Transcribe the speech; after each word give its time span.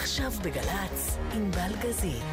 עכשיו 0.00 0.30
בגל"צ, 0.42 1.18
עם 1.34 1.50
בלגזית. 1.50 2.24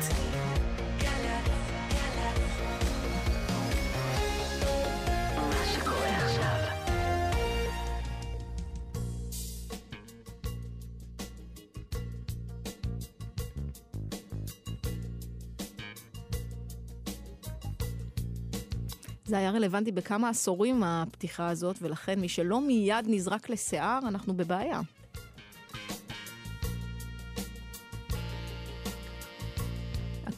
זה 19.26 19.38
היה 19.38 19.52
רלוונטי 19.52 19.92
בכמה 19.92 20.30
עשורים 20.30 20.84
הפתיחה 20.84 21.50
הזאת, 21.50 21.76
ולכן 21.82 22.20
מי 22.20 22.30
שלא 22.30 22.62
מיד 22.62 23.06
נזרק 23.08 23.50
לשיער, 23.50 24.00
אנחנו 24.08 24.34
בבעיה. 24.34 24.82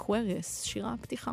אקווריאס, 0.09 0.63
שירה 0.63 0.94
הפתיחה. 0.94 1.31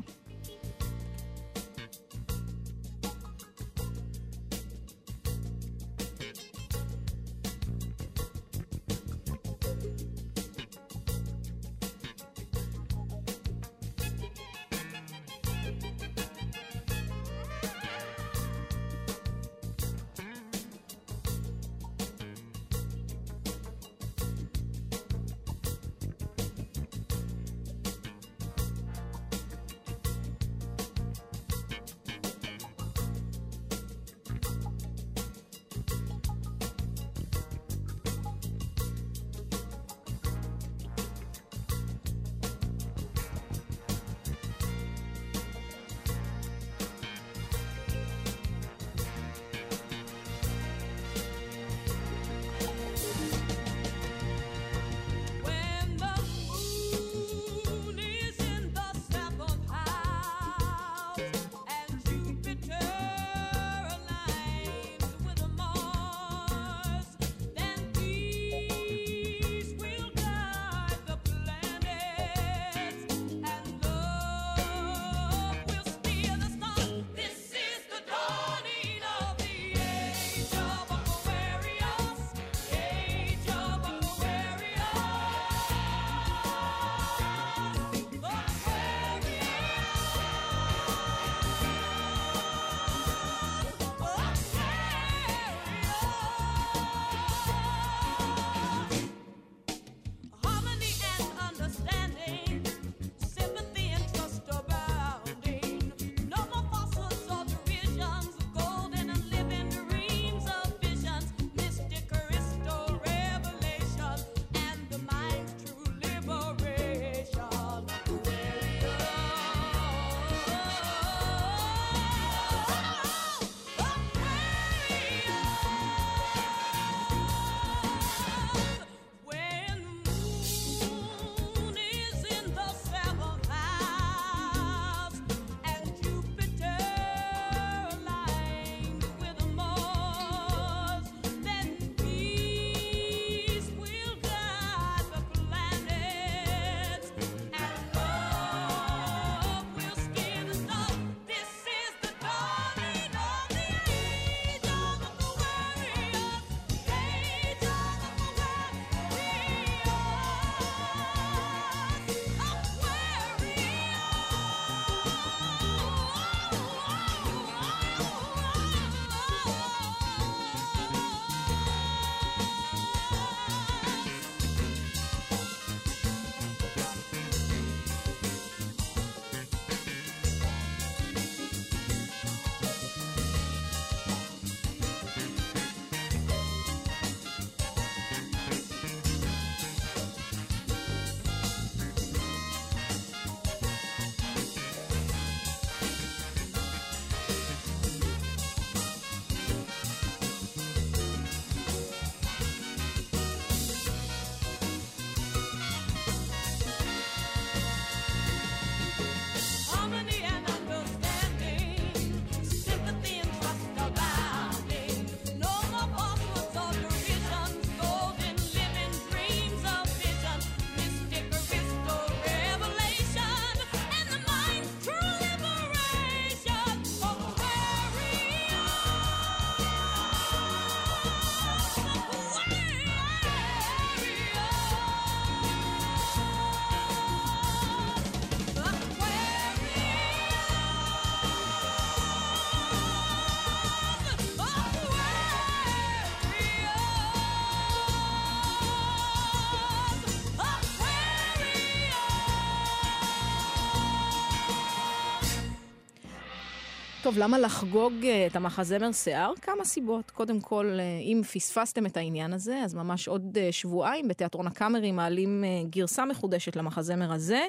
טוב, 257.07 257.19
למה 257.19 257.39
לחגוג 257.39 257.93
אה, 258.05 258.27
את 258.27 258.37
המחזמר 258.37 258.93
שיער? 258.93 259.33
כמה 259.43 259.65
סיבות. 259.65 260.11
קודם 260.11 260.41
כל, 260.41 260.77
אה, 260.79 260.99
אם 261.03 261.23
פספסתם 261.33 261.87
את 261.87 261.97
העניין 261.97 262.33
הזה, 262.33 262.59
אז 262.65 262.75
ממש 262.75 263.09
עוד 263.09 263.39
אה, 263.41 263.49
שבועיים 263.53 264.09
בתיאטרון 264.09 264.47
הקאמרי 264.47 264.93
מעלים 264.93 265.45
גרסה 265.71 266.05
מחודשת 266.05 266.57
למחזמר 266.57 267.13
הזה. 267.13 267.45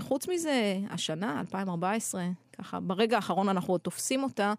חוץ 0.00 0.28
מזה, 0.28 0.78
השנה, 0.90 1.40
2014, 1.40 2.24
ככה, 2.58 2.80
ברגע 2.80 3.16
האחרון 3.16 3.48
אנחנו 3.48 3.74
עוד 3.74 3.80
תופסים 3.80 4.22
אותה, 4.22 4.54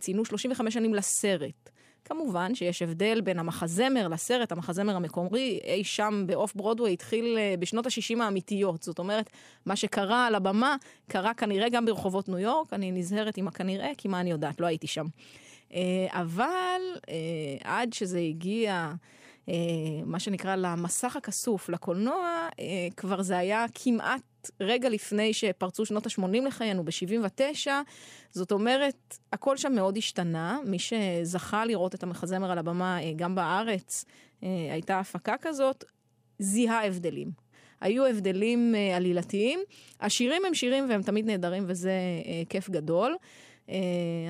ציינו 0.00 0.24
35 0.24 0.74
שנים 0.74 0.94
לסרט. 0.94 1.70
כמובן 2.04 2.54
שיש 2.54 2.82
הבדל 2.82 3.20
בין 3.20 3.38
המחזמר 3.38 4.08
לסרט, 4.08 4.52
המחזמר 4.52 4.96
המקומי, 4.96 5.60
אי 5.64 5.84
שם 5.84 6.24
באוף 6.26 6.54
ברודווי 6.54 6.92
התחיל 6.92 7.38
אה, 7.38 7.54
בשנות 7.58 7.86
ה-60 7.86 8.22
האמיתיות. 8.22 8.82
זאת 8.82 8.98
אומרת, 8.98 9.30
מה 9.66 9.76
שקרה 9.76 10.26
על 10.26 10.34
הבמה, 10.34 10.76
קרה 11.08 11.34
כנראה 11.34 11.68
גם 11.68 11.84
ברחובות 11.84 12.28
ניו 12.28 12.38
יורק, 12.38 12.72
אני 12.72 12.92
נזהרת 12.92 13.36
עם 13.36 13.48
הכנראה, 13.48 13.90
כי 13.98 14.08
מה 14.08 14.20
אני 14.20 14.30
יודעת, 14.30 14.60
לא 14.60 14.66
הייתי 14.66 14.86
שם. 14.86 15.06
אה, 15.74 15.80
אבל 16.10 16.80
אה, 17.08 17.14
עד 17.64 17.92
שזה 17.92 18.18
הגיע... 18.18 18.92
מה 20.04 20.18
שנקרא 20.18 20.56
למסך 20.56 21.16
הכסוף, 21.16 21.68
לקולנוע, 21.68 22.48
כבר 22.96 23.22
זה 23.22 23.38
היה 23.38 23.66
כמעט 23.74 24.20
רגע 24.60 24.88
לפני 24.88 25.32
שפרצו 25.32 25.86
שנות 25.86 26.06
ה-80 26.06 26.46
לחיינו, 26.46 26.84
ב-79. 26.84 27.66
זאת 28.30 28.52
אומרת, 28.52 29.18
הכל 29.32 29.56
שם 29.56 29.72
מאוד 29.72 29.96
השתנה. 29.96 30.58
מי 30.64 30.78
שזכה 30.78 31.64
לראות 31.64 31.94
את 31.94 32.02
המחזמר 32.02 32.50
על 32.50 32.58
הבמה, 32.58 33.02
אה, 33.02 33.12
גם 33.16 33.34
בארץ, 33.34 34.04
אה, 34.42 34.48
הייתה 34.72 35.00
הפקה 35.00 35.34
כזאת, 35.40 35.84
זיהה 36.38 36.86
הבדלים. 36.86 37.30
היו 37.80 38.06
הבדלים 38.06 38.74
אה, 38.74 38.96
עלילתיים. 38.96 39.60
השירים 40.00 40.44
הם 40.44 40.54
שירים 40.54 40.90
והם 40.90 41.02
תמיד 41.02 41.26
נהדרים 41.26 41.64
וזה 41.66 41.92
כיף 42.48 42.70
גדול. 42.70 43.16
אה, 43.68 43.76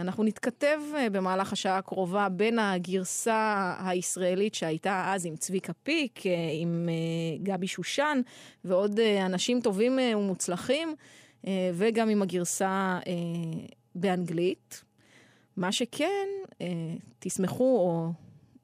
אנחנו 0.01 0.25
נתכתב 0.25 0.81
אה, 0.97 1.11
במהלך 1.11 1.53
השעה 1.53 1.79
הקרובה 1.79 2.29
בין 2.29 2.59
הגרסה 2.59 3.75
הישראלית 3.79 4.55
שהייתה 4.55 5.13
אז 5.15 5.27
עם 5.27 5.37
צביקה 5.37 5.73
פיק, 5.73 6.27
אה, 6.27 6.33
עם 6.61 6.89
גבי 7.43 7.67
שושן 7.67 8.21
ועוד 8.65 9.01
אנשים 9.01 9.61
טובים 9.61 9.99
ומוצלחים, 10.17 10.95
וגם 11.75 12.09
עם 12.09 12.23
הגרסה 12.23 12.99
באנגלית. 13.95 14.85
מה 15.57 15.73
שכן, 15.73 16.29
תשמחו, 17.19 17.65
או 17.65 18.13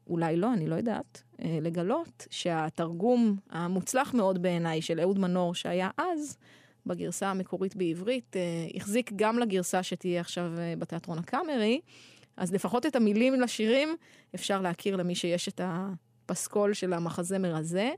אולי 0.07 0.37
לא, 0.37 0.53
אני 0.53 0.67
לא 0.67 0.75
יודעת, 0.75 1.23
לגלות 1.39 2.27
שהתרגום 2.29 3.37
המוצלח 3.49 4.13
מאוד 4.13 4.41
בעיניי 4.41 4.81
של 4.81 4.99
אהוד 4.99 5.19
מנור 5.19 5.55
שהיה 5.55 5.89
אז, 5.97 6.37
בגרסה 6.89 7.27
המקורית 7.29 7.75
בעברית, 7.75 8.35
אה, 8.35 8.41
החזיק 8.75 9.11
גם 9.15 9.39
לגרסה 9.39 9.83
שתהיה 9.83 10.21
עכשיו 10.21 10.51
אה, 10.57 10.73
בתיאטרון 10.79 11.19
הקאמרי, 11.19 11.81
אז 12.37 12.53
לפחות 12.53 12.85
את 12.85 12.95
המילים 12.95 13.41
לשירים 13.41 13.95
אפשר 14.35 14.61
להכיר 14.61 14.95
למי 14.95 15.15
שיש 15.15 15.47
את 15.47 15.61
הפסקול 15.63 16.73
של 16.73 16.93
המחזמר 16.93 17.55
הזה. 17.55 17.91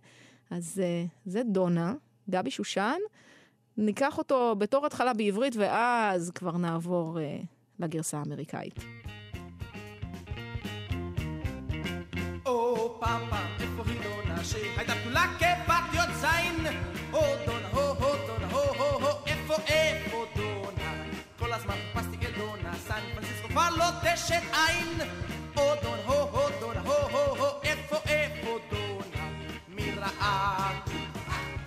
אז 0.49 0.81
אה, 0.83 1.05
זה 1.25 1.41
דונה, 1.43 1.93
גבי 2.29 2.51
שושן. 2.51 2.97
ניקח 3.77 4.17
אותו 4.17 4.55
בתור 4.57 4.85
התחלה 4.85 5.13
בעברית, 5.13 5.55
ואז 5.55 6.31
כבר 6.35 6.57
נעבור 6.57 7.17
לגרסה 7.79 8.17
האמריקאית. 8.17 8.79
או 12.45 12.97
פאפה, 12.99 13.37
איפה 13.59 13.83
היא 13.85 13.99
דונה 14.03 14.43
שהייתה 14.43 14.93
תשת 24.31 24.43
עין. 24.53 25.09
או 25.57 25.73
דונה, 25.83 26.01
הו 26.05 26.27
הו 26.27 26.49
דונה, 26.59 26.81
הו 26.81 26.93
הו 27.11 27.35
הו, 27.35 27.61
איפה 27.63 27.95
איפה 28.07 28.57
דונה? 28.71 29.27
מי 29.67 29.91
ראה 29.91 30.71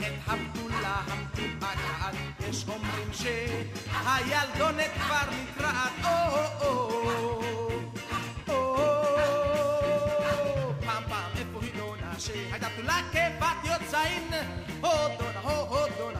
את 0.00 0.05
הבדולה 0.26 1.02
המתוקעת? 1.06 2.14
יש 2.49 2.64
אומרים 2.69 3.12
שהילדונת 3.12 4.90
כבר 5.00 5.26
נקרעת, 5.43 5.93
או 6.05 6.08
או 6.61 7.70
או 8.49 8.84
שהייתה 12.19 12.69
בתולה 12.69 13.00
כבת 13.12 13.64
יוצאין 13.64 14.28
הו 14.81 14.90
דונה 15.19 15.40
הו 15.40 15.66
הו 15.66 15.87
דונה 15.99 15.99
הו 15.99 15.99
הו 15.99 16.13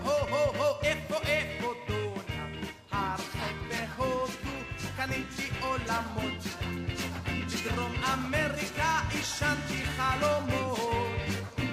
עולמות 6.15 6.45
בדרום 7.67 7.93
אמריקה 8.13 9.01
עישנתי 9.11 9.85
חלומות. 9.97 11.09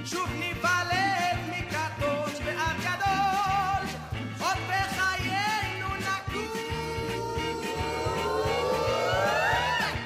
שוב 0.06 0.30
ניוולד 0.40 1.38
מקטון 1.50 2.46
ועד 2.46 2.78
גדול. 2.80 4.00
עוד 4.40 4.58
בחיינו 4.70 5.88
נקום. 6.00 6.48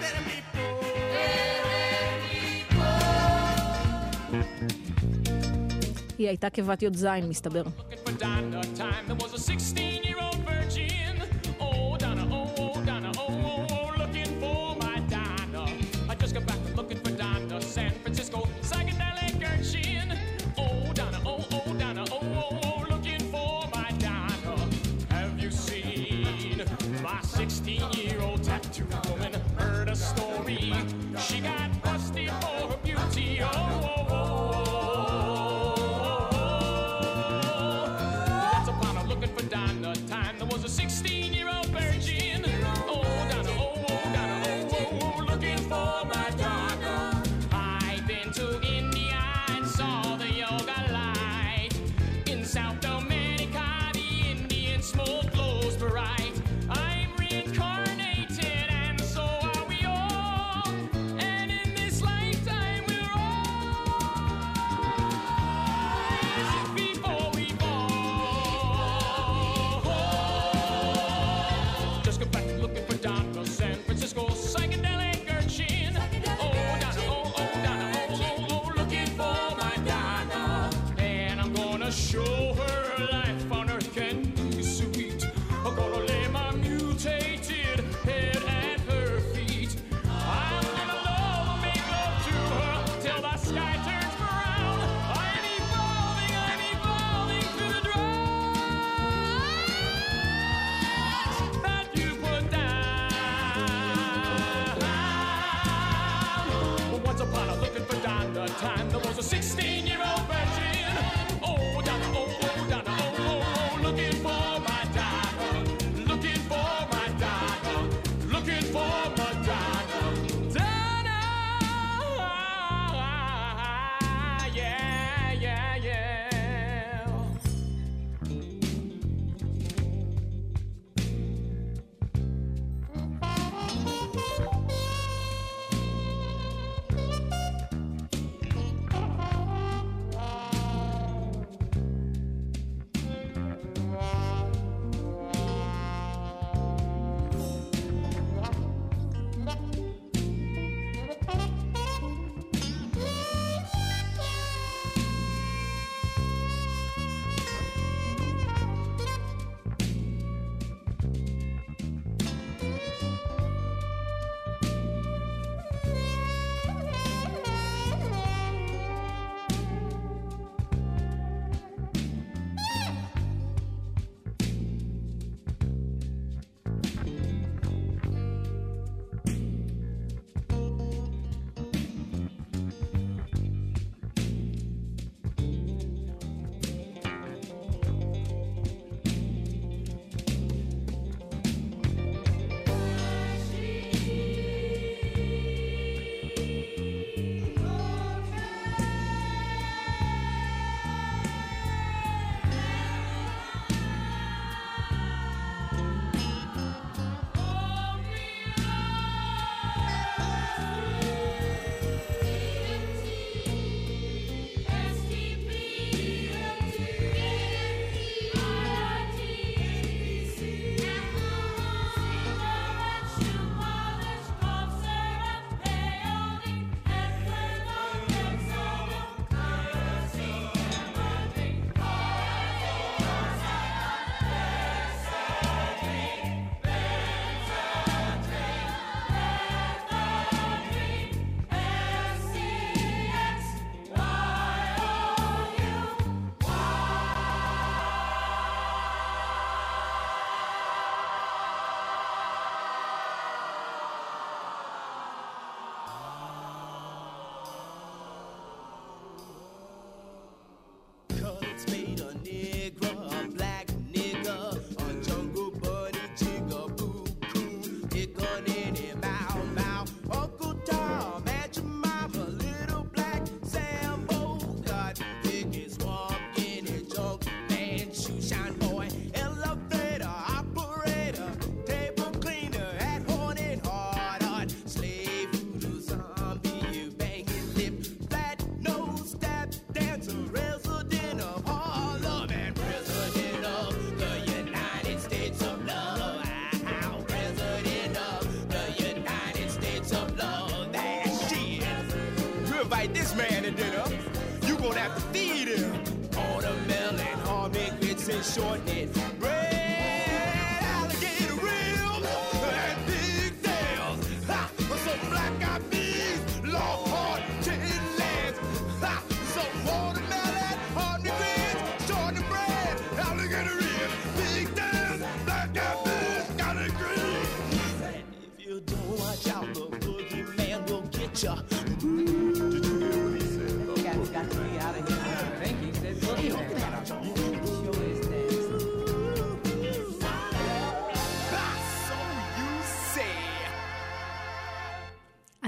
טרם 0.02 0.24
היא 6.18 6.28
הייתה 6.28 6.50
כבת 6.50 6.84
י"ז, 6.84 7.06
מסתבר. 7.30 7.64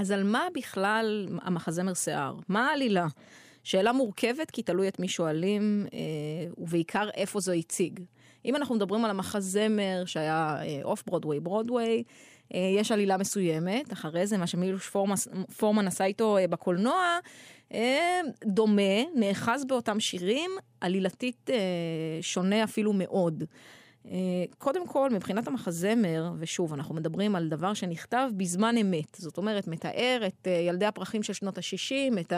אז 0.08 0.12
על 0.12 0.24
מה 0.24 0.46
בכלל 0.54 1.28
המחזמר 1.42 1.94
שיער? 1.94 2.34
מה 2.48 2.68
העלילה? 2.68 3.06
שאלה 3.64 3.92
מורכבת, 3.92 4.50
כי 4.50 4.62
תלוי 4.62 4.88
את 4.88 5.00
מי 5.00 5.08
שואלים, 5.08 5.86
אה, 5.92 5.98
ובעיקר 6.58 7.08
איפה 7.14 7.40
זה 7.40 7.52
הציג. 7.52 8.00
אם 8.44 8.56
אנחנו 8.56 8.74
מדברים 8.74 9.04
על 9.04 9.10
המחזמר 9.10 10.02
שהיה 10.06 10.56
אוף 10.84 11.02
ברודוויי, 11.06 11.40
ברודוויי, 11.40 12.02
יש 12.50 12.92
עלילה 12.92 13.16
מסוימת, 13.16 13.92
אחרי 13.92 14.26
זה 14.26 14.38
מה 14.38 14.46
שמילוש 14.46 14.88
פורמס, 14.88 15.28
פורמן 15.56 15.86
עשה 15.86 16.04
איתו 16.04 16.38
אה, 16.38 16.48
בקולנוע, 16.48 17.18
אה, 17.74 18.20
דומה, 18.44 19.02
נאחז 19.14 19.64
באותם 19.64 20.00
שירים, 20.00 20.50
עלילתית 20.80 21.50
אה, 21.50 21.58
שונה 22.20 22.64
אפילו 22.64 22.92
מאוד. 22.92 23.44
קודם 24.58 24.86
כל, 24.86 25.10
מבחינת 25.10 25.48
המחזמר, 25.48 26.32
ושוב, 26.38 26.72
אנחנו 26.72 26.94
מדברים 26.94 27.36
על 27.36 27.48
דבר 27.48 27.74
שנכתב 27.74 28.30
בזמן 28.36 28.76
אמת. 28.76 29.16
זאת 29.18 29.38
אומרת, 29.38 29.68
מתאר 29.68 30.22
את 30.26 30.46
אה, 30.46 30.52
ילדי 30.52 30.86
הפרחים 30.86 31.22
של 31.22 31.32
שנות 31.32 31.58
ה-60, 31.58 32.20
את 32.20 32.32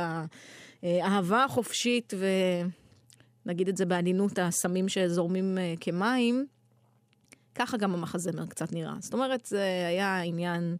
האהבה 0.82 1.44
החופשית, 1.44 2.14
ונגיד 3.46 3.68
את 3.68 3.76
זה 3.76 3.86
בעדינות, 3.86 4.38
הסמים 4.38 4.88
שזורמים 4.88 5.58
אה, 5.58 5.74
כמים. 5.80 6.46
ככה 7.54 7.76
גם 7.76 7.94
המחזמר 7.94 8.46
קצת 8.46 8.72
נראה. 8.72 8.94
זאת 9.00 9.14
אומרת, 9.14 9.46
זה 9.46 9.86
היה 9.88 10.20
עניין 10.20 10.76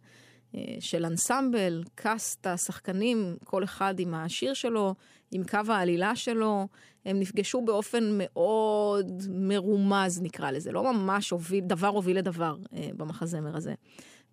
של 0.79 1.05
אנסמבל, 1.05 1.83
קאסטה, 1.95 2.57
שחקנים, 2.57 3.35
כל 3.43 3.63
אחד 3.63 3.99
עם 3.99 4.13
השיר 4.13 4.53
שלו, 4.53 4.95
עם 5.31 5.43
קו 5.43 5.59
העלילה 5.67 6.15
שלו. 6.15 6.67
הם 7.05 7.19
נפגשו 7.19 7.61
באופן 7.61 8.17
מאוד 8.17 9.21
מרומז, 9.29 10.21
נקרא 10.21 10.51
לזה. 10.51 10.71
לא 10.71 10.93
ממש 10.93 11.29
הוביל, 11.29 11.63
דבר 11.63 11.87
הוביל 11.87 12.17
לדבר 12.17 12.55
אה, 12.73 12.89
במחזמר 12.97 13.57
הזה. 13.57 13.73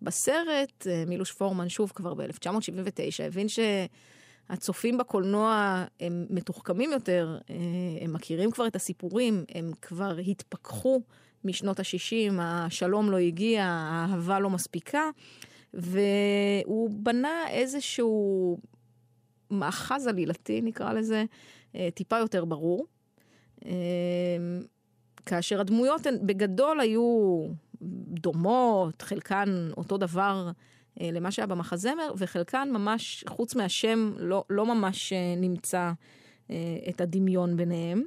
בסרט, 0.01 0.87
אה, 0.87 1.03
מילוש 1.07 1.31
פורמן, 1.31 1.69
שוב, 1.69 1.91
כבר 1.95 2.13
ב-1979, 2.13 3.23
הבין 3.23 3.47
שהצופים 3.49 4.97
בקולנוע 4.97 5.83
הם 5.99 6.25
מתוחכמים 6.29 6.91
יותר, 6.91 7.37
אה, 7.49 7.55
הם 8.01 8.13
מכירים 8.13 8.51
כבר 8.51 8.67
את 8.67 8.75
הסיפורים, 8.75 9.43
הם 9.55 9.71
כבר 9.81 10.17
התפכחו 10.17 11.01
משנות 11.43 11.79
ה-60, 11.79 12.33
השלום 12.39 13.11
לא 13.11 13.17
הגיע, 13.17 13.63
האהבה 13.65 14.39
לא 14.39 14.49
מספיקה, 14.49 15.09
והוא 15.73 16.89
בנה 16.93 17.49
איזשהו 17.49 18.57
מאחז 19.51 20.07
עלילתי, 20.07 20.61
נקרא 20.61 20.93
לזה, 20.93 21.23
אה, 21.75 21.89
טיפה 21.93 22.17
יותר 22.17 22.45
ברור. 22.45 22.85
אה, 23.65 23.71
כאשר 25.25 25.61
הדמויות 25.61 26.05
הן 26.05 26.15
בגדול 26.25 26.79
היו 26.79 27.39
דומות, 28.21 29.01
חלקן 29.01 29.69
אותו 29.77 29.97
דבר 29.97 30.51
אה, 31.01 31.09
למה 31.11 31.31
שהיה 31.31 31.47
במחזמר, 31.47 32.13
וחלקן 32.17 32.69
ממש, 32.71 33.23
חוץ 33.29 33.55
מהשם, 33.55 34.13
לא, 34.17 34.43
לא 34.49 34.65
ממש 34.65 35.13
נמצא 35.37 35.91
את 36.89 37.01
הדמיון 37.01 37.57
ביניהם. 37.57 38.03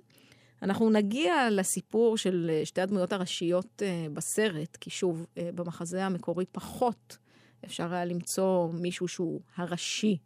אנחנו 0.62 0.90
נגיע 0.90 1.50
לסיפור 1.50 2.16
של 2.16 2.50
שתי 2.64 2.80
הדמויות 2.80 3.12
הראשיות 3.12 3.82
בסרט, 4.12 4.76
כי 4.76 4.90
שוב, 4.90 5.26
במחזה 5.54 6.04
המקורי 6.04 6.44
פחות 6.52 7.18
אפשר 7.64 7.94
היה 7.94 8.04
למצוא 8.04 8.68
מישהו 8.72 9.08
שהוא 9.08 9.40
הראשי. 9.56 10.18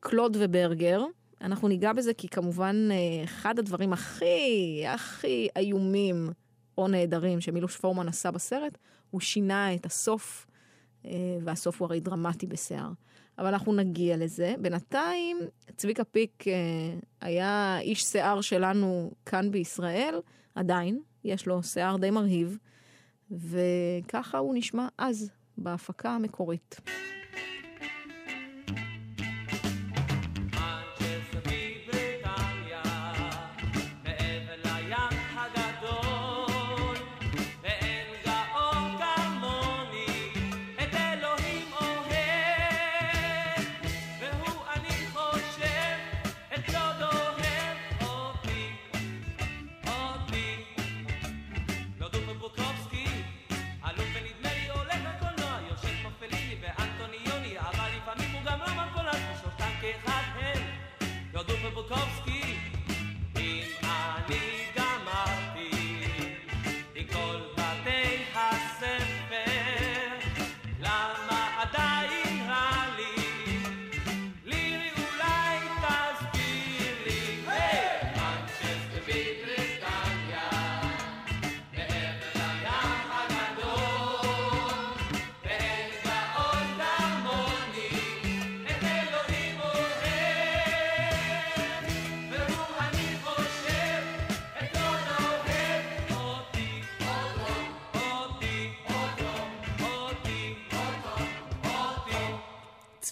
קלוד 0.00 0.36
וברגר, 0.40 1.04
אנחנו 1.40 1.68
ניגע 1.68 1.92
בזה 1.92 2.14
כי 2.14 2.28
כמובן 2.28 2.88
אחד 3.24 3.58
הדברים 3.58 3.92
הכי, 3.92 4.82
הכי 4.86 5.48
איומים 5.56 6.30
או 6.78 6.88
נהדרים 6.88 7.40
שמילוש 7.40 7.76
פורמן 7.76 8.08
עשה 8.08 8.30
בסרט, 8.30 8.78
הוא 9.10 9.20
שינה 9.20 9.74
את 9.74 9.86
הסוף, 9.86 10.46
והסוף 11.42 11.80
הוא 11.80 11.86
הרי 11.86 12.00
דרמטי 12.00 12.46
בשיער. 12.46 12.90
אבל 13.38 13.46
אנחנו 13.46 13.72
נגיע 13.72 14.16
לזה. 14.16 14.54
בינתיים, 14.60 15.38
צביקה 15.76 16.04
פיק 16.04 16.44
היה 17.20 17.78
איש 17.80 18.02
שיער 18.02 18.40
שלנו 18.40 19.12
כאן 19.26 19.50
בישראל, 19.50 20.20
עדיין, 20.54 21.00
יש 21.24 21.46
לו 21.46 21.62
שיער 21.62 21.96
די 21.96 22.10
מרהיב, 22.10 22.58
וככה 23.30 24.38
הוא 24.38 24.54
נשמע 24.54 24.88
אז, 24.98 25.30
בהפקה 25.58 26.10
המקורית. 26.10 26.80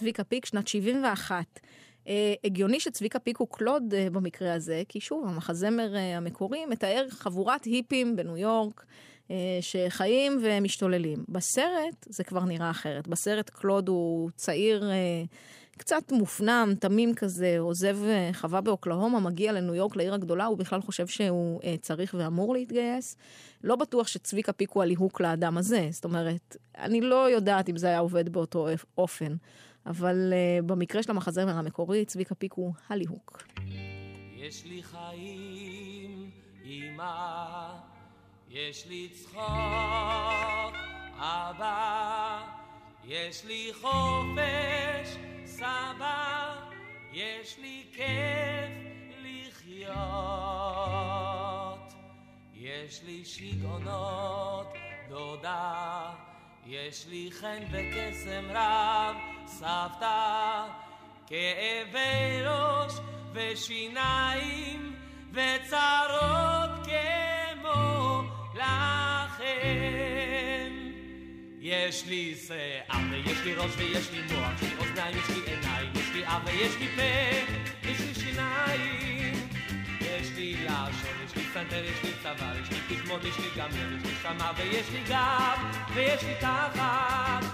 צביקה 0.05 0.23
פיק, 0.23 0.45
שנת 0.45 0.67
71. 0.67 1.59
אה, 2.07 2.33
הגיוני 2.43 2.79
שצביקה 2.79 3.19
פיק 3.19 3.37
הוא 3.37 3.47
קלוד 3.51 3.93
אה, 3.93 4.09
במקרה 4.09 4.53
הזה, 4.53 4.83
כי 4.89 4.99
שוב, 4.99 5.27
המחזמר 5.27 5.95
אה, 5.95 6.17
המקורי 6.17 6.65
מתאר 6.65 7.05
חבורת 7.09 7.63
היפים 7.63 8.15
בניו 8.15 8.37
יורק, 8.37 8.85
שחיים 9.61 10.39
ומשתוללים. 10.43 11.23
בסרט 11.29 12.05
זה 12.09 12.23
כבר 12.23 12.45
נראה 12.45 12.69
אחרת. 12.69 13.07
בסרט 13.07 13.49
קלוד 13.49 13.89
הוא 13.89 14.29
צעיר 14.35 14.91
קצת 15.77 16.11
מופנם, 16.11 16.73
תמים 16.79 17.15
כזה, 17.15 17.55
עוזב 17.59 17.97
חווה 18.33 18.61
באוקלהומה, 18.61 19.19
מגיע 19.19 19.51
לניו 19.51 19.75
יורק, 19.75 19.95
לעיר 19.95 20.13
הגדולה, 20.13 20.45
הוא 20.45 20.57
בכלל 20.57 20.81
חושב 20.81 21.07
שהוא 21.07 21.61
צריך 21.81 22.15
ואמור 22.17 22.53
להתגייס. 22.53 23.17
לא 23.63 23.75
בטוח 23.75 24.07
שצביקה 24.07 24.53
פיק 24.53 24.69
הוא 24.71 24.83
הליהוק 24.83 25.21
לאדם 25.21 25.57
הזה. 25.57 25.87
זאת 25.91 26.03
אומרת, 26.03 26.57
אני 26.77 27.01
לא 27.01 27.29
יודעת 27.29 27.69
אם 27.69 27.77
זה 27.77 27.87
היה 27.87 27.99
עובד 27.99 28.29
באותו 28.29 28.67
אופן. 28.97 29.35
אבל 29.85 30.33
uh, 30.33 30.65
במקרה 30.65 31.03
של 31.03 31.11
המחזמר 31.11 31.57
המקורי, 31.57 32.05
צביקה 32.05 32.35
פיק 32.35 32.53
הוא 32.53 32.73
הליהוק. 32.89 33.43
יש 34.35 34.65
לי 34.65 34.83
חיים, 34.83 36.31
אמא, 36.65 37.73
יש 38.49 38.87
לי 38.87 39.09
צחוק, 39.09 40.75
אבא, 41.17 42.41
יש 43.05 43.45
לי 43.45 43.71
חופש, 43.73 45.17
סבא, 45.45 46.55
יש 47.13 47.57
לי 47.61 47.83
כיף 47.93 48.85
לחיות. 49.23 49.95
יש 52.53 53.03
לי 53.03 53.25
שיגעונות, 53.25 54.67
דודה, 55.09 56.13
יש 56.67 57.05
לי 57.09 57.29
חן 57.31 57.63
וקסם 57.71 58.45
רב, 58.49 59.15
סבתא, 59.45 60.67
כאבי 61.27 62.41
ראש 62.45 62.93
ושיניים 63.33 64.95
וצרות 65.31 66.87
כמו 67.53 68.21
לכם. 68.55 69.45
יש 71.59 72.05
לי 72.05 72.35
שיער 72.47 73.01
ויש 73.11 73.41
לי 73.43 73.55
ראש 73.55 73.71
ויש 73.77 74.11
לי 74.11 74.21
מוח, 74.21 74.61
יש 74.61 74.69
לי 74.71 74.77
אוזניים, 74.79 75.17
יש 75.17 75.29
לי 75.29 75.41
עיניים, 75.53 75.91
יש 75.95 76.09
לי 76.13 76.25
אף 76.25 76.41
ויש 76.45 76.75
לי 76.79 76.87
פה, 76.87 77.01
יש 77.89 77.99
לי 77.99 78.15
שיניים. 78.15 79.04
יש 80.25 80.31
לי 80.35 80.53
לשון, 80.53 81.15
יש 81.25 81.35
לי 81.35 81.43
פסנתר, 81.43 81.83
יש 81.85 82.03
לי 82.03 82.11
צוואר, 82.23 82.59
יש 82.61 82.69
לי 82.69 82.97
תקמות, 82.97 83.23
יש 83.23 83.37
לי 83.37 83.45
גם 83.57 83.69
לב, 83.69 83.97
יש 83.97 84.03
לי 84.05 84.15
שמע 84.23 84.51
ויש 84.57 84.89
לי 84.91 85.03
גב, 85.09 85.59
ויש 85.95 86.23
לי 86.23 86.33
תחת. 86.39 87.45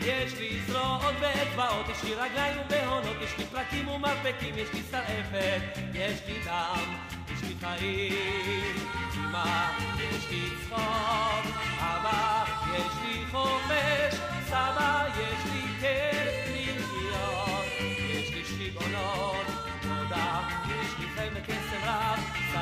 יש 0.00 0.38
לי 0.38 0.60
זרועות 0.66 1.14
ואצבעות, 1.20 1.88
יש 1.88 2.04
לי 2.04 2.14
רגליים 2.14 2.56
ובהונות, 2.66 3.16
יש 3.22 3.38
לי 3.38 3.44
פרקים 3.44 3.88
ומרפקים, 3.88 4.54
יש 4.58 4.68
לי 4.74 4.80
שרעפת, 4.90 5.78
יש 5.94 6.20
לי 6.26 6.34
דם, 6.44 6.96
יש 7.32 7.42
לי 7.42 7.54
חיים, 7.60 8.76
אמא, 9.14 9.70
יש 9.98 10.30
לי 10.30 10.50
צחוק, 10.64 11.56
אבא, 11.78 12.44
יש 12.74 12.92
לי 13.02 13.24
חופש, 13.30 14.14
סבא, 14.48 15.04
יש 15.18 15.52
לי 15.52 15.62
כיף 15.80 16.48
לחיות, 16.48 17.66
יש 18.10 18.34
לי 18.34 18.44
שיגעונות, 18.44 19.46
תודה, 19.82 20.40
יש 20.66 20.98
לי 20.98 21.06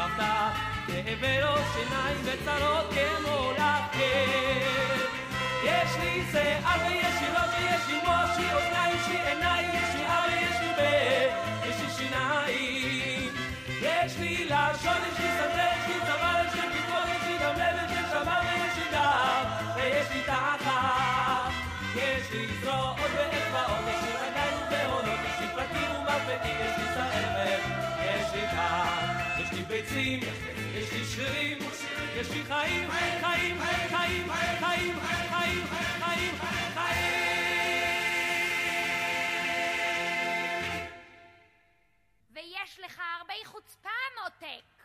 חן 0.06 0.12
וקסם 0.12 0.26
רב, 0.26 0.50
סבתא, 0.50 0.50
כאבי 0.86 1.40
ראש 1.42 1.76
עיניים 1.76 2.18
וצרות 2.24 2.86
כמו 2.90 3.52
לכם. 3.52 5.00
יש 5.64 5.90
לי 6.00 6.24
שיער 6.32 6.80
ויש 6.86 7.20
לי 7.20 7.28
ראש 7.34 7.50
ויש 7.58 7.88
לי 7.88 7.98
מוח, 8.04 8.30
יש 8.30 8.38
לי 8.38 8.52
אוזניים, 8.52 8.96
יש 8.96 9.08
לי 9.08 9.18
עיניים, 9.28 9.68
יש 9.68 9.94
לי 9.94 10.06
אר 10.06 10.24
ויש 10.28 10.60
לי 10.60 10.74
פה, 10.76 11.68
יש 11.68 11.76
לי 11.80 11.90
שיניים. 11.96 13.32
יש 13.82 14.16
לי 14.18 14.44
לשון, 14.44 15.00
יש 15.12 15.18
לי 15.20 15.28
סנדל, 15.38 15.72
יש 15.78 15.86
לי 15.88 16.00
צוואר, 16.06 16.46
יש 16.46 16.54
לי 16.54 16.60
פתרון, 16.60 17.08
יש 17.16 17.22
לי 17.26 17.38
גם 17.44 17.54
לב, 17.54 17.76
יש 17.84 17.90
לי 17.90 18.02
שמר 18.10 18.40
ויש 18.46 18.76
לי 18.78 18.84
גב, 18.92 19.46
ויש 19.76 20.10
לי 20.14 20.22
תחת. 20.26 21.50
יש 21.96 22.30
לי 22.32 22.46
זרועות 22.62 23.10
ואצבעות, 23.16 23.84
יש 23.88 24.02
לי 24.04 24.12
רגליים 24.22 24.56
ובהונות, 24.66 25.20
יש 25.28 25.40
לי 25.40 25.46
פרקים 25.54 25.90
ומרפקים, 25.90 26.75
ביצים, 29.96 30.20
יש 30.74 30.92
לי 30.92 31.04
שרירים, 31.04 31.58
יש 32.16 32.30
לי 32.30 32.44
חיים, 32.44 32.90
חיים, 32.90 33.20
חיים, 33.20 33.56
חיים, 33.88 34.28
חיים, 34.58 34.96
חיים, 34.98 35.66
חיים. 35.98 36.34
ויש 42.30 42.80
לך 42.84 43.00
הרבה 43.18 43.34
חוצפה, 43.44 43.88
מותק. 44.22 44.82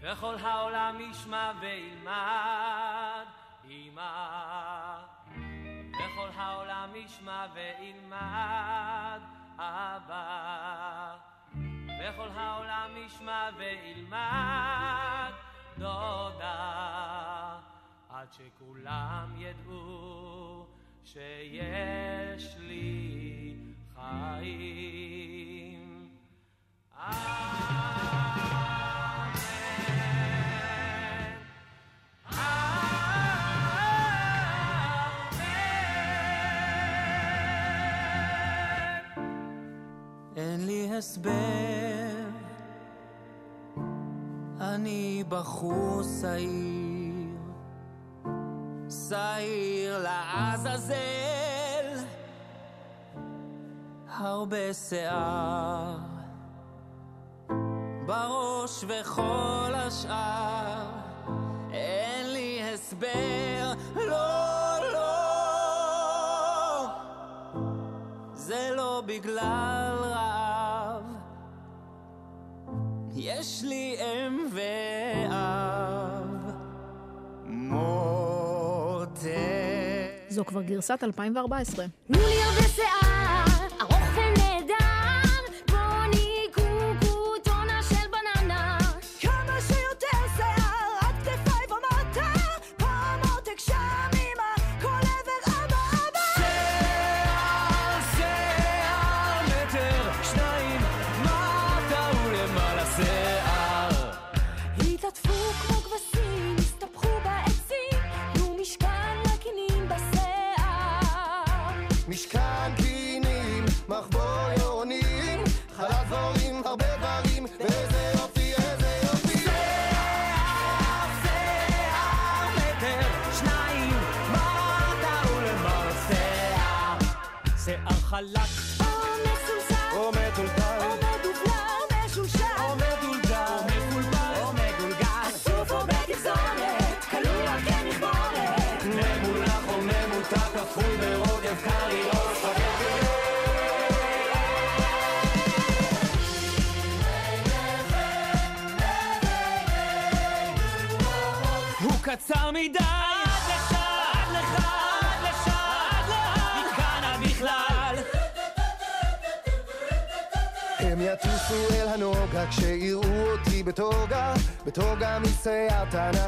וכל 0.00 0.34
העולם 0.40 1.10
ישמע 1.10 1.52
וילמד, 1.60 3.26
אמא. 3.68 4.98
וכל 5.88 6.28
העולם 6.36 6.96
ישמע 6.96 7.46
וילמד, 7.54 9.20
אבא. 9.58 11.35
וכל 11.98 12.28
העולם 12.34 12.90
ישמע 13.06 13.48
וילמד, 13.58 15.32
דודה. 15.78 17.58
עד 18.10 18.32
שכולם 18.32 19.34
ידעו 19.38 20.66
שיש 21.04 22.56
לי 22.58 23.54
חיים. 23.94 24.76
אמן. 26.96 28.15
הסבר, 40.98 42.26
אני 44.60 45.24
בחור 45.28 46.02
שעיר, 46.20 47.36
שעיר 49.08 49.98
לעזאזל, 50.02 50.94
הרבה 54.08 54.74
שיער, 54.74 55.96
בראש 58.06 58.84
וכל 58.88 59.72
השאר, 59.74 60.86
אין 61.72 62.32
לי 62.32 62.60
הסבר, 62.74 63.72
לא. 63.96 64.45
יש 73.56 73.62
לי 73.62 73.96
אם 74.00 74.46
ואב, 74.52 76.26
מותק. 77.46 79.26
זו 80.28 80.44
כבר 80.44 80.62
גרסת 80.62 80.98
2014. 81.02 81.86
תנו 82.06 82.18
לי 82.18 82.42
הרבה 82.42 82.68
שיער, 82.68 83.44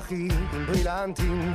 תנ"כי 0.08 0.28
עם 0.52 0.66
ברילנטים. 0.66 1.42
שיער 1.42 1.47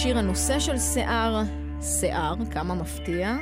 השיר 0.00 0.18
הנושא 0.18 0.60
של 0.60 0.78
שיער, 0.78 1.42
שיער, 2.00 2.34
כמה 2.52 2.74
מפתיע. 2.74 3.36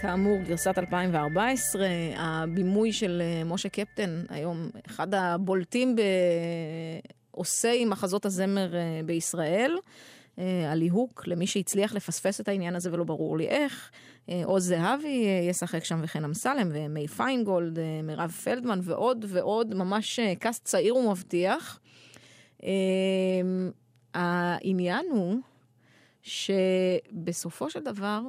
כאמור, 0.00 0.38
גרסת 0.38 0.78
2014, 0.78 1.86
הבימוי 2.16 2.92
של 2.92 3.22
אה, 3.24 3.44
משה 3.44 3.68
קפטן, 3.68 4.24
היום 4.28 4.70
אחד 4.86 5.14
הבולטים 5.14 5.96
בעושי 7.34 7.84
מחזות 7.84 8.26
הזמר 8.26 8.74
אה, 8.74 9.00
בישראל. 9.06 9.76
אה, 10.38 10.72
הליהוק, 10.72 11.26
למי 11.26 11.46
שהצליח 11.46 11.94
לפספס 11.94 12.40
את 12.40 12.48
העניין 12.48 12.76
הזה 12.76 12.92
ולא 12.92 13.04
ברור 13.04 13.36
לי 13.38 13.48
איך. 13.48 13.90
אה, 14.28 14.42
עוז 14.44 14.66
זהבי 14.66 15.26
אה, 15.26 15.48
ישחק 15.50 15.84
שם 15.84 16.00
וחן 16.02 16.24
אמסלם, 16.24 16.68
ומי 16.72 17.08
פיינגולד, 17.08 17.78
אה, 17.78 18.00
מירב 18.02 18.30
פלדמן 18.30 18.80
ועוד 18.82 19.24
ועוד, 19.28 19.74
ממש 19.74 20.18
אה, 20.18 20.34
קאסט 20.34 20.64
צעיר 20.64 20.96
ומבטיח. 20.96 21.80
העניין 24.14 25.06
הוא 25.10 25.38
שבסופו 26.22 27.70
של 27.70 27.80
דבר, 27.80 28.20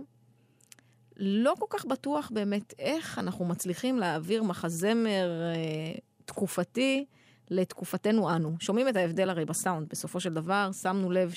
לא 1.18 1.54
כל 1.60 1.66
כך 1.70 1.86
בטוח 1.86 2.32
באמת 2.34 2.74
איך 2.80 3.20
אנחנו 3.20 3.46
מצליחים 3.46 3.98
להעביר 3.98 4.44
מחזמר 4.44 5.52
אה, 5.56 5.94
תקופתי 6.26 7.06
לתקופתנו 7.50 8.36
אנו. 8.36 8.56
שומעים 8.60 8.88
את 8.88 8.96
ההבדל 8.96 9.30
הרי 9.30 9.46
בסאונד. 9.46 9.88
בסופו 9.90 10.20
של 10.20 10.34
דבר, 10.34 10.70
שמנו 10.72 11.12
לב 11.12 11.34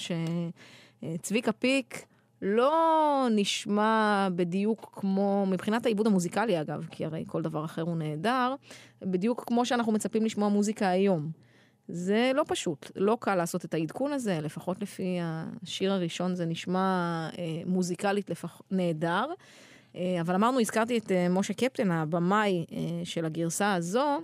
שצביקה 1.14 1.52
פיק 1.52 2.06
לא 2.42 3.26
נשמע 3.30 4.28
בדיוק 4.34 4.90
כמו, 4.92 5.46
מבחינת 5.46 5.86
העיבוד 5.86 6.06
המוזיקלי 6.06 6.60
אגב, 6.60 6.86
כי 6.90 7.04
הרי 7.04 7.24
כל 7.26 7.42
דבר 7.42 7.64
אחר 7.64 7.82
הוא 7.82 7.96
נהדר, 7.96 8.54
בדיוק 9.02 9.44
כמו 9.46 9.66
שאנחנו 9.66 9.92
מצפים 9.92 10.24
לשמוע 10.24 10.48
מוזיקה 10.48 10.88
היום. 10.88 11.30
זה 11.88 12.32
לא 12.34 12.42
פשוט, 12.46 12.90
לא 12.96 13.16
קל 13.20 13.34
לעשות 13.34 13.64
את 13.64 13.74
העדכון 13.74 14.12
הזה, 14.12 14.38
לפחות 14.42 14.82
לפי 14.82 15.18
השיר 15.22 15.92
הראשון 15.92 16.34
זה 16.34 16.46
נשמע 16.46 17.28
אה, 17.38 17.44
מוזיקלית 17.66 18.30
לפח... 18.30 18.60
נהדר. 18.70 19.24
אה, 19.96 20.20
אבל 20.20 20.34
אמרנו, 20.34 20.60
הזכרתי 20.60 20.98
את 20.98 21.12
אה, 21.12 21.28
משה 21.28 21.54
קפטן, 21.54 21.90
הבמאי 21.90 22.64
אה, 22.72 23.04
של 23.04 23.24
הגרסה 23.24 23.74
הזו. 23.74 24.18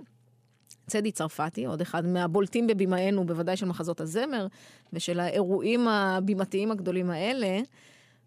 צדי 0.87 1.11
צרפתי, 1.11 1.65
עוד 1.65 1.81
אחד 1.81 2.05
מהבולטים 2.05 2.67
בבימאנו, 2.67 3.25
בוודאי 3.25 3.57
של 3.57 3.65
מחזות 3.65 4.01
הזמר, 4.01 4.47
ושל 4.93 5.19
האירועים 5.19 5.87
הבימתיים 5.87 6.71
הגדולים 6.71 7.09
האלה, 7.09 7.59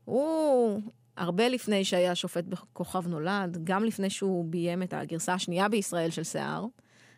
הוא 0.05 0.81
הרבה 1.17 1.49
לפני 1.49 1.85
שהיה 1.85 2.15
שופט 2.15 2.45
בכוכב 2.45 3.09
נולד, 3.09 3.59
גם 3.65 3.85
לפני 3.85 4.11
שהוא 4.11 4.45
ביים 4.45 4.83
את 4.83 4.95
הגרסה 4.95 5.35
השנייה 5.35 5.69
בישראל 5.69 6.11
של 6.11 6.23
שיער, 6.23 6.65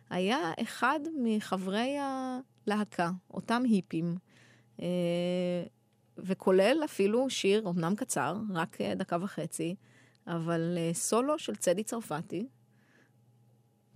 היה 0.09 0.51
אחד 0.61 0.99
מחברי 1.23 1.97
הלהקה, 1.99 3.11
אותם 3.31 3.63
היפים, 3.65 4.17
אה, 4.81 5.63
וכולל 6.17 6.81
אפילו 6.85 7.29
שיר, 7.29 7.69
אמנם 7.69 7.95
קצר, 7.95 8.37
רק 8.53 8.81
אה, 8.81 8.95
דקה 8.95 9.17
וחצי, 9.21 9.75
אבל 10.27 10.77
אה, 10.77 10.93
סולו 10.93 11.39
של 11.39 11.55
צדי 11.55 11.83
צרפתי, 11.83 12.47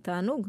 תענוג. 0.01 0.47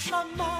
פעם 0.00 0.26
שמעתי 0.36 0.59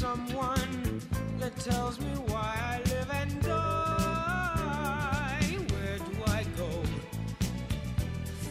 someone 0.00 1.02
that 1.38 1.54
tells 1.58 2.00
me 2.00 2.08
why 2.28 2.56
I 2.72 2.78
live 2.88 3.10
and 3.12 3.42
die? 3.42 4.78
Where 5.72 5.98
do 5.98 6.12
I 6.26 6.42
go? 6.56 6.70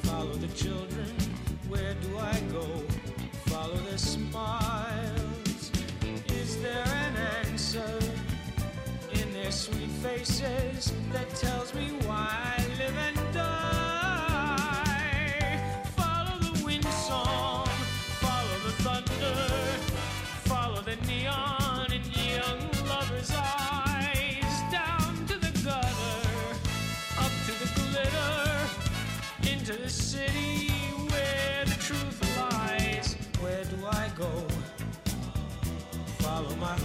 Follow 0.03 0.33
the 0.33 0.49
children. 0.49 1.11
Where 1.67 1.95
do 1.95 2.19
I 2.19 2.39
go? 2.51 2.67
Follow 3.47 3.77
their 3.89 3.97
smiles. 3.97 5.71
Is 6.27 6.61
there 6.61 6.85
an 6.85 7.15
answer? 7.17 7.99
in 9.13 9.33
their 9.33 9.51
sweet 9.51 9.89
faces 10.03 10.93
that 11.11 11.27
tells 11.29 11.73
me 11.73 11.87
why 12.05 12.48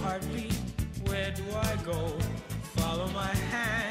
heartbeat. 0.05 0.53
Where 1.07 1.31
do 1.31 1.43
I 1.51 1.75
go? 1.83 2.13
Follow 2.75 3.07
my 3.07 3.33
hand. 3.51 3.84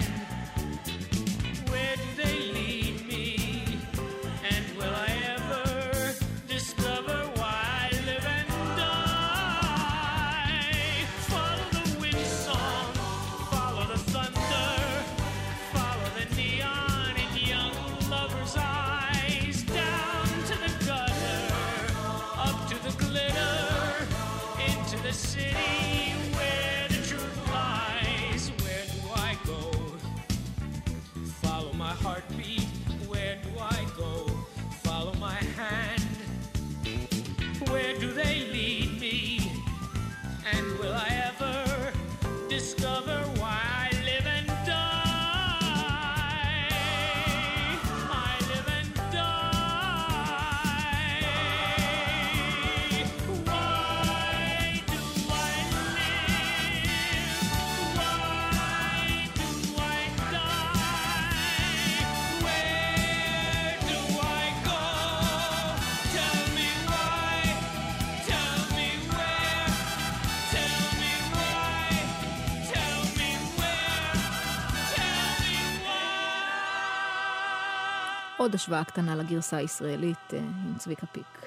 עוד 78.45 78.55
השוואה 78.55 78.85
קטנה 78.85 79.17
לגרסה 79.17 79.57
הישראלית 79.57 80.35
אה, 80.35 80.39
עם 80.39 80.75
צביקה 80.79 81.07
פיק. 81.07 81.44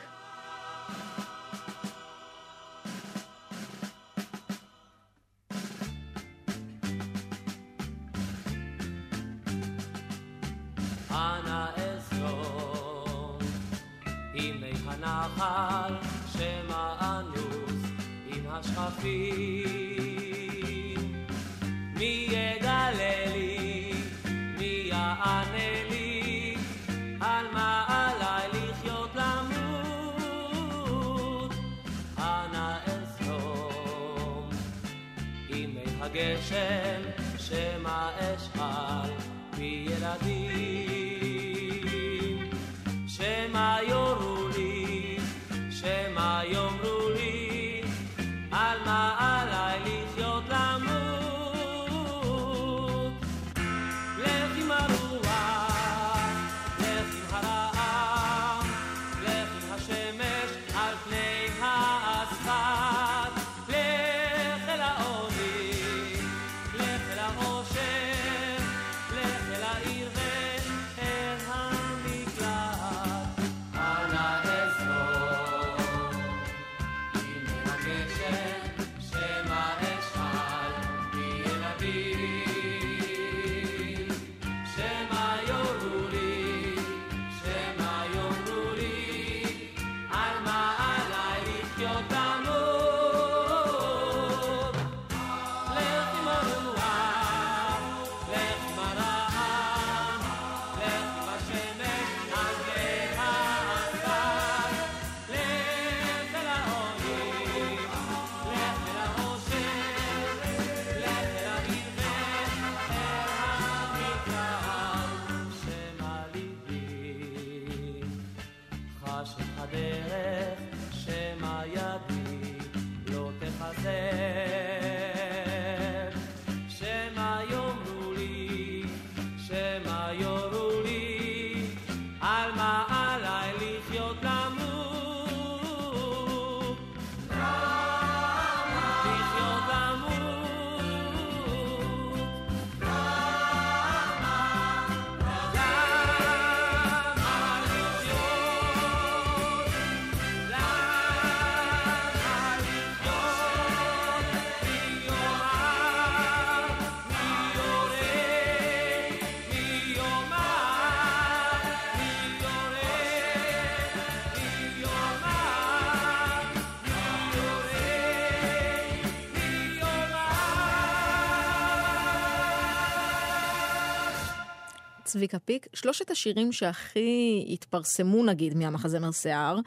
צביקה 175.07 175.39
פיק, 175.39 175.67
שלושת 175.73 176.11
השירים 176.11 176.51
שהכי 176.51 177.45
התפרסמו 177.49 178.25
נגיד 178.25 178.57
מהמחזמר 178.57 179.11
שיער, 179.11 179.59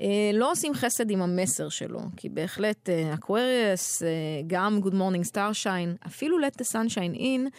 אה, 0.00 0.30
לא 0.34 0.52
עושים 0.52 0.74
חסד 0.74 1.10
עם 1.10 1.22
המסר 1.22 1.68
שלו, 1.68 2.00
כי 2.16 2.28
בהחלט 2.28 2.88
אקווריאס, 3.14 4.02
אה, 4.02 4.08
גם 4.46 4.80
Good 4.84 4.94
Morning 4.94 5.30
Starshine, 5.32 6.06
אפילו 6.06 6.38
Let 6.38 6.62
the 6.62 6.66
Sunshine 6.72 7.18
In, 7.18 7.50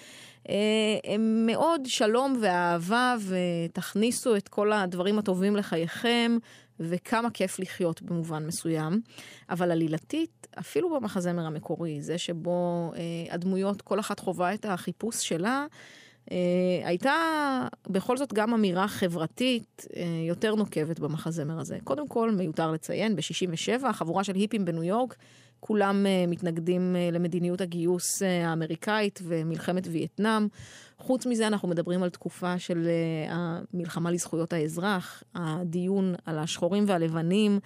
אה, 0.49 1.13
הם 1.13 1.45
מאוד 1.45 1.81
שלום 1.85 2.37
ואהבה 2.41 3.15
ותכניסו 3.27 4.35
את 4.35 4.47
כל 4.47 4.73
הדברים 4.73 5.19
הטובים 5.19 5.55
לחייכם 5.55 6.37
וכמה 6.79 7.29
כיף 7.29 7.59
לחיות 7.59 8.01
במובן 8.01 8.45
מסוים. 8.47 9.01
אבל 9.49 9.71
עלילתית, 9.71 10.47
אפילו 10.59 10.95
במחזמר 10.95 11.45
המקורי, 11.45 12.01
זה 12.01 12.17
שבו 12.17 12.91
אה, 12.95 13.33
הדמויות, 13.33 13.81
כל 13.81 13.99
אחת 13.99 14.19
חווה 14.19 14.53
את 14.53 14.65
החיפוש 14.65 15.27
שלה, 15.27 15.59
אה, 15.61 15.67
הייתה 16.83 17.13
בכל 17.87 18.17
זאת 18.17 18.33
גם 18.33 18.53
אמירה 18.53 18.87
חברתית 18.87 19.85
אה, 19.95 20.03
יותר 20.27 20.55
נוקבת 20.55 20.99
במחזמר 20.99 21.59
הזה. 21.59 21.77
קודם 21.83 22.07
כל, 22.07 22.31
מיותר 22.31 22.71
לציין, 22.71 23.15
ב-67, 23.15 23.91
חבורה 23.93 24.23
של 24.23 24.35
היפים 24.35 24.65
בניו 24.65 24.83
יורק, 24.83 25.15
כולם 25.59 26.05
אה, 26.05 26.25
מתנגדים 26.27 26.95
אה, 26.95 27.09
למדיניות 27.11 27.61
הגיוס 27.61 28.23
אה, 28.23 28.49
האמריקאית 28.49 29.19
ומלחמת 29.23 29.87
וייטנאם. 29.91 30.47
חוץ 30.97 31.25
מזה, 31.25 31.47
אנחנו 31.47 31.67
מדברים 31.67 32.03
על 32.03 32.09
תקופה 32.09 32.59
של 32.59 32.87
אה, 32.87 33.35
המלחמה 33.35 34.11
לזכויות 34.11 34.53
האזרח, 34.53 35.23
הדיון 35.35 36.15
על 36.25 36.39
השחורים 36.39 36.83
והלבנים. 36.87 37.59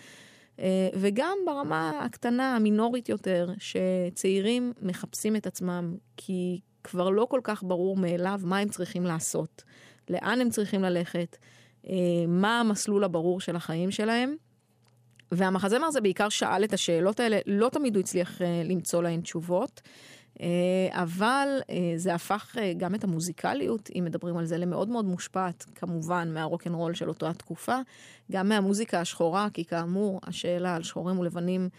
אה, 0.60 0.90
וגם 0.96 1.38
ברמה 1.46 1.92
הקטנה, 2.06 2.56
המינורית 2.56 3.10
יותר, 3.10 3.50
שצעירים 3.58 4.74
מחפשים 4.82 5.36
את 5.36 5.48
עצמם 5.48 5.96
כי 6.18 6.60
כבר 6.84 7.10
לא 7.10 7.28
כל 7.30 7.40
כך 7.44 7.64
ברור 7.64 7.98
מאליו 7.98 8.40
מה 8.44 8.58
הם 8.58 8.70
צריכים 8.70 9.04
לעשות, 9.04 9.64
לאן 10.10 10.42
הם 10.42 10.50
צריכים 10.50 10.82
ללכת, 10.84 11.38
אה, 11.88 11.94
מה 12.28 12.60
המסלול 12.60 13.04
הברור 13.04 13.42
של 13.42 13.56
החיים 13.56 13.92
שלהם. 13.92 14.36
והמחזמר 15.32 15.86
הזה 15.86 16.02
בעיקר 16.02 16.30
שאל 16.30 16.64
את 16.64 16.74
השאלות 16.74 17.20
האלה, 17.20 17.40
לא 17.46 17.70
תמיד 17.70 17.96
הוא 17.96 18.02
הצליח 18.02 18.42
אה, 18.42 18.62
למצוא 18.66 19.04
להן 19.04 19.22
תשובות. 19.22 19.82
אה, 20.42 20.48
אבל 20.92 21.48
זה 21.96 22.14
הפך 22.14 22.56
גם 22.78 22.96
את 22.96 23.04
המוזיקליות, 23.04 23.90
אם 23.96 24.04
מדברים 24.06 24.38
על 24.38 24.46
זה, 24.46 24.58
למאוד 24.58 24.90
מאוד 24.90 25.06
מושפעת, 25.06 25.66
כמובן, 25.76 26.34
מהרוקנרול 26.34 26.94
של 26.94 27.10
אותה 27.10 27.30
התקופה, 27.30 27.76
גם 28.32 28.50
מהמוזיקה 28.50 29.00
השחורה, 29.00 29.48
כי 29.54 29.66
כאמור, 29.66 30.20
השאלה 30.24 30.76
על 30.76 30.84
שחורים 30.84 31.20
ולבנים 31.20 31.70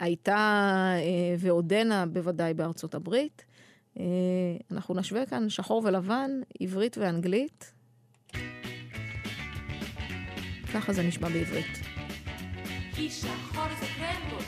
הייתה 0.00 0.94
ועודנה 1.38 2.06
בוודאי 2.06 2.54
בארצות 2.54 2.94
הברית. 2.94 3.44
אה, 3.98 4.04
אנחנו 4.70 4.94
נשווה 4.94 5.26
כאן 5.26 5.48
שחור 5.48 5.82
ולבן, 5.84 6.30
עברית 6.60 6.98
ואנגלית. 6.98 7.72
ככה 10.74 10.92
זה 10.92 11.02
נשמע 11.02 11.28
בעברית. 11.28 11.78
כי 12.94 13.10
שחור 13.10 13.64
זה 13.80 13.86
קרמבו, 13.98 14.42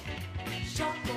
שוקולד 0.66 1.11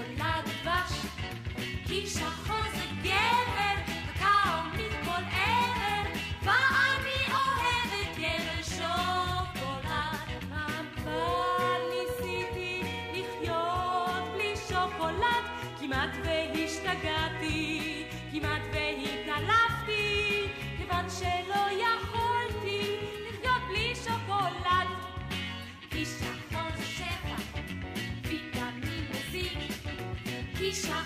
shot. 30.76 31.05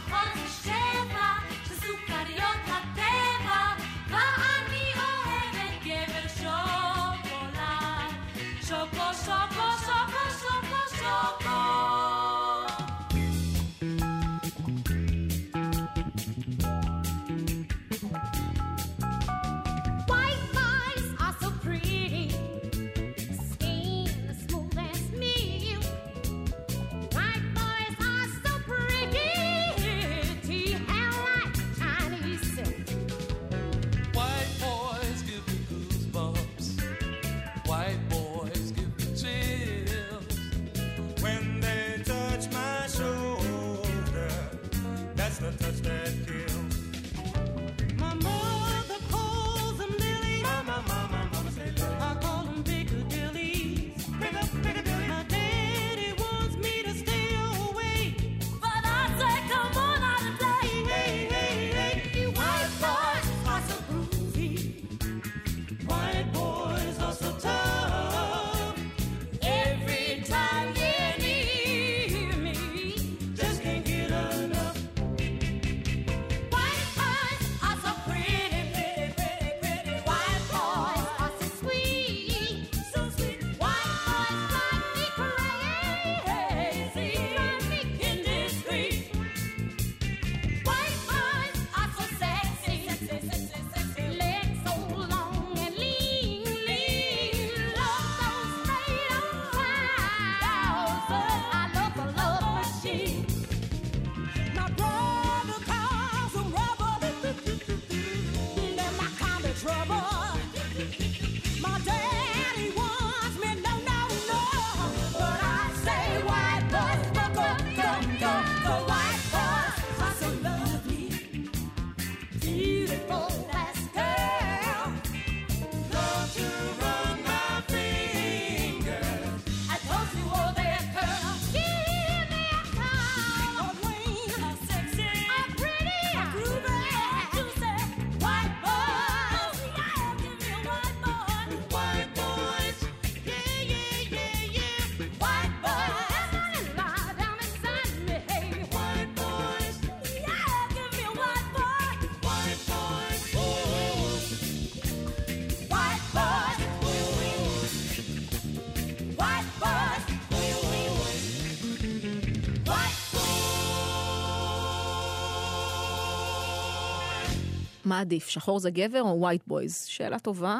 מה 167.89 167.99
עדיף, 167.99 168.29
שחור 168.29 168.59
זה 168.59 168.71
גבר 168.71 169.01
או 169.01 169.29
white 169.29 169.51
boys? 169.51 169.87
שאלה 169.87 170.19
טובה. 170.19 170.59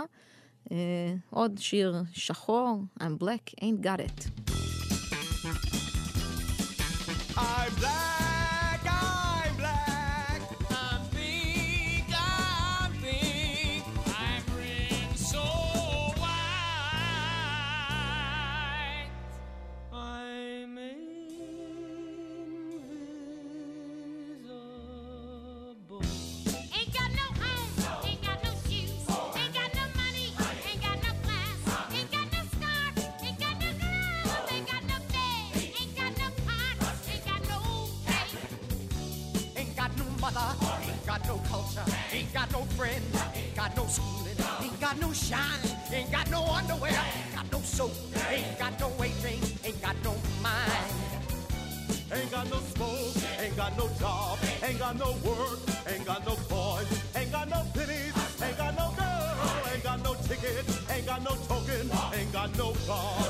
Uh, 0.66 0.72
עוד 1.30 1.58
שיר 1.58 1.96
שחור, 2.14 2.84
I'm 3.00 3.24
black, 3.24 3.64
ain't 3.64 3.86
got 3.86 4.00
it. 4.00 4.28
I'm 7.38 7.72
black. 7.80 8.29
no 53.80 53.90
job, 53.98 54.38
ain't 54.62 54.78
got 54.78 54.98
no 55.00 55.12
work, 55.24 55.60
ain't 55.88 56.06
got 56.06 56.26
no 56.26 56.36
boys, 56.50 56.88
ain't 57.16 57.32
got 57.32 57.48
no 57.48 57.64
pennies, 57.74 58.14
ain't 58.44 58.58
got 58.58 58.76
no 58.78 58.92
girl, 58.98 59.72
ain't 59.72 59.84
got 59.84 60.04
no 60.04 60.14
ticket, 60.28 60.66
ain't 60.92 61.06
got 61.06 61.24
no 61.24 61.34
token, 61.48 61.90
ain't 62.14 62.34
got 62.34 62.58
no 62.58 62.74
car. 62.86 63.29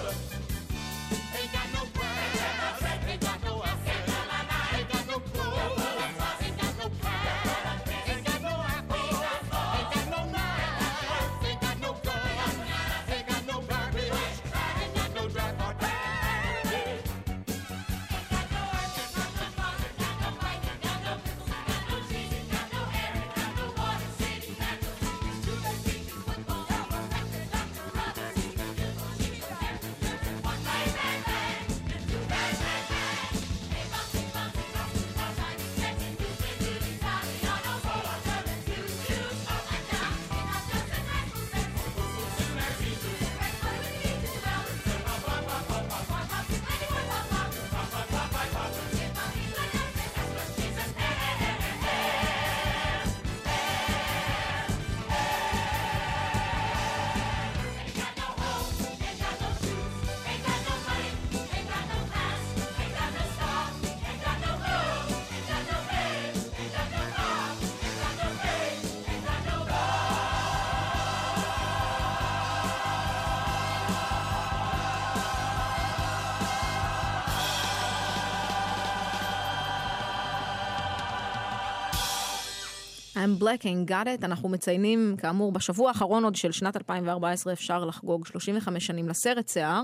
I'm 83.19 83.43
black 83.43 83.61
and 83.63 83.89
got 83.89 84.07
it, 84.07 84.23
אנחנו 84.25 84.49
מציינים 84.49 85.15
כאמור 85.17 85.51
בשבוע 85.51 85.87
האחרון 85.87 86.23
עוד 86.23 86.35
של 86.35 86.51
שנת 86.51 86.75
2014 86.75 87.53
אפשר 87.53 87.85
לחגוג 87.85 88.27
35 88.27 88.85
שנים 88.85 89.09
לסרט 89.09 89.47
שיער, 89.47 89.83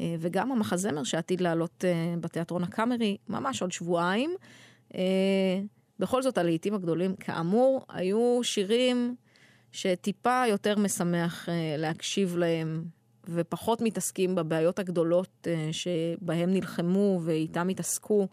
אה, 0.00 0.14
וגם 0.18 0.52
המחזמר 0.52 1.04
שעתיד 1.04 1.40
לעלות 1.40 1.84
אה, 1.84 2.14
בתיאטרון 2.20 2.64
הקאמרי 2.64 3.16
ממש 3.28 3.62
עוד 3.62 3.72
שבועיים. 3.72 4.34
אה, 4.94 5.00
בכל 5.98 6.22
זאת 6.22 6.38
הלהיטים 6.38 6.74
הגדולים 6.74 7.16
כאמור 7.16 7.86
היו 7.88 8.40
שירים 8.42 9.14
שטיפה 9.72 10.42
יותר 10.48 10.78
משמח 10.78 11.48
להקשיב 11.78 12.36
להם 12.36 12.84
ופחות 13.28 13.80
מתעסקים 13.80 14.34
בבעיות 14.34 14.78
הגדולות 14.78 15.46
שבהם 15.72 16.52
נלחמו 16.52 17.20
ואיתם 17.22 17.68
התעסקו 17.68 18.28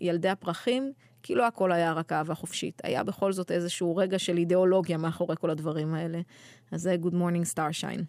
ילדי 0.00 0.28
הפרחים. 0.28 0.92
כי 1.22 1.34
לא 1.34 1.46
הכל 1.46 1.72
היה 1.72 1.92
רק 1.92 2.12
אהבה 2.12 2.34
חופשית, 2.34 2.82
היה 2.84 3.04
בכל 3.04 3.32
זאת 3.32 3.50
איזשהו 3.50 3.96
רגע 3.96 4.18
של 4.18 4.38
אידיאולוגיה 4.38 4.96
מאחורי 4.96 5.36
כל 5.40 5.50
הדברים 5.50 5.94
האלה. 5.94 6.20
אז 6.72 6.82
זה 6.82 6.96
Good 7.02 7.14
Morning 7.14 7.56
Starshine. 7.56 8.02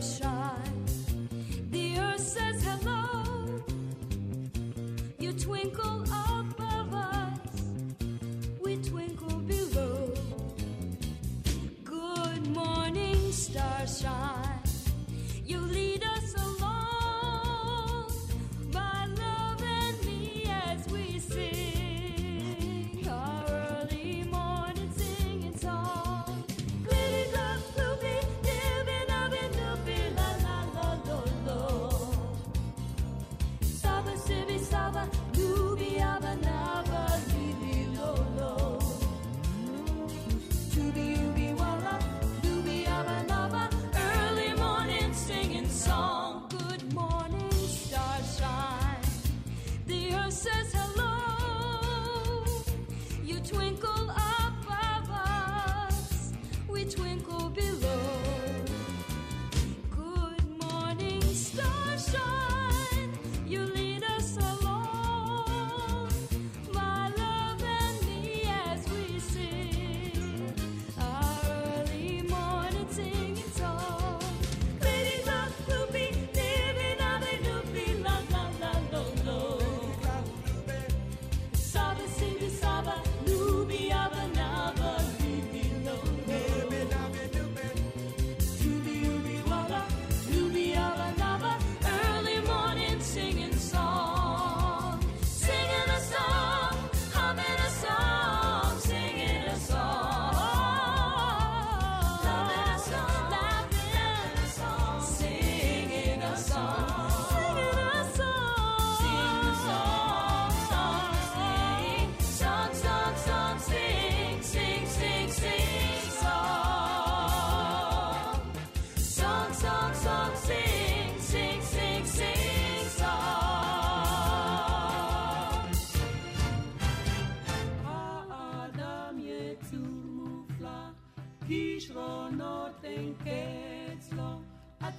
shine. 0.00 0.35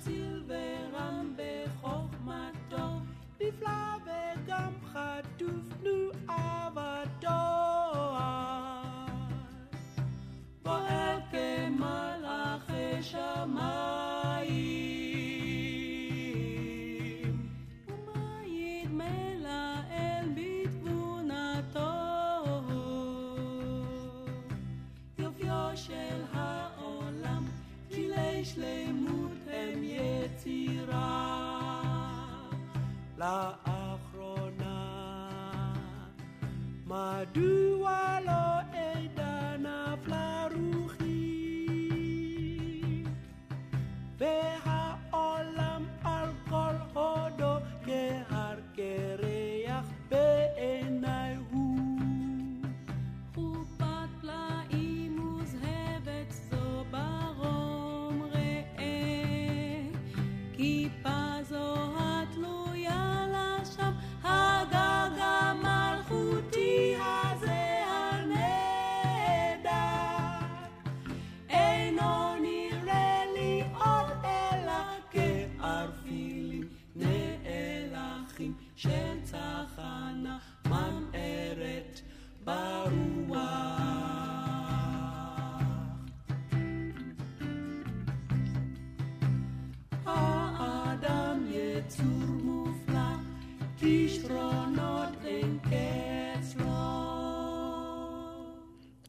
till 0.05 0.41
then. 0.47 0.66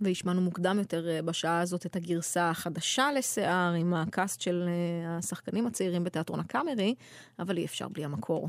והשמענו 0.08 0.40
מוקדם 0.40 0.78
יותר 0.78 1.08
אה, 1.08 1.22
בשעה 1.22 1.60
הזאת 1.60 1.86
את 1.86 1.96
הגרסה 1.96 2.50
החדשה 2.50 3.12
לשיער 3.12 3.72
עם 3.72 3.94
הקאסט 3.94 4.40
של 4.40 4.68
אה, 4.68 5.16
השחקנים 5.18 5.66
הצעירים 5.66 6.04
בתיאטרון 6.04 6.40
הקאמרי, 6.40 6.94
אבל 7.38 7.56
אי 7.56 7.64
אפשר 7.64 7.88
בלי 7.88 8.04
המקור. 8.04 8.46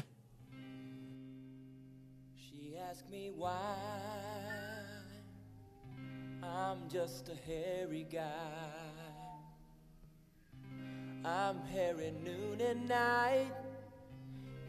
I'm 11.41 11.59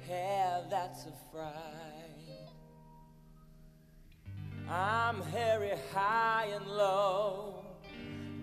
Hair 0.06 0.54
that's 0.70 1.02
a 1.12 1.14
fright. 1.30 1.99
I'm 4.72 5.20
hairy 5.22 5.72
high 5.92 6.46
and 6.54 6.64
low. 6.64 7.64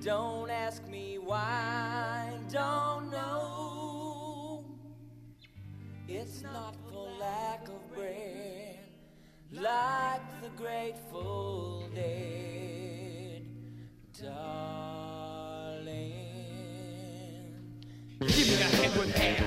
Don't 0.01 0.49
ask 0.49 0.85
me 0.85 1.17
why, 1.23 2.33
don't 2.51 3.09
know. 3.09 4.65
It's 6.09 6.43
not 6.43 6.75
for 6.89 7.07
lack 7.17 7.69
of 7.69 7.95
bread, 7.95 8.77
like 9.53 10.41
the 10.41 10.49
grateful 10.57 11.89
dead, 11.95 13.45
darling. 14.21 14.51
Give 18.19 18.29
me 18.37 18.43
the 18.43 18.63
head 18.63 18.97
with 18.97 19.15
hair, 19.15 19.45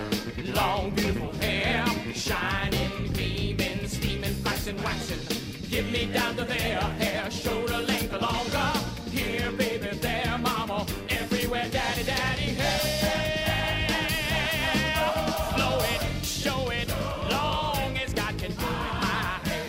long 0.54 0.90
beautiful 0.94 1.32
hair, 1.40 1.84
shining, 2.14 3.12
gleaming, 3.12 3.86
steaming, 3.86 4.34
flashing, 4.36 4.82
waxing. 4.82 5.39
Give 5.70 5.88
me 5.92 6.06
down 6.06 6.34
to 6.34 6.44
there, 6.44 6.80
hair, 6.80 7.30
shoulder 7.30 7.78
length 7.78 8.12
or 8.12 8.18
longer. 8.18 8.72
Here, 9.12 9.52
baby, 9.52 9.96
there, 9.98 10.36
mama, 10.42 10.84
everywhere, 11.08 11.68
daddy, 11.70 12.02
daddy, 12.02 12.54
hair. 12.58 13.94
Blow 15.54 15.78
it, 15.78 16.24
show 16.26 16.70
it, 16.70 16.88
long 17.30 17.96
as 17.98 18.12
God 18.12 18.36
can 18.36 18.50
do 18.50 18.56
it, 18.56 18.92
my 19.00 19.38
hair. 19.44 19.66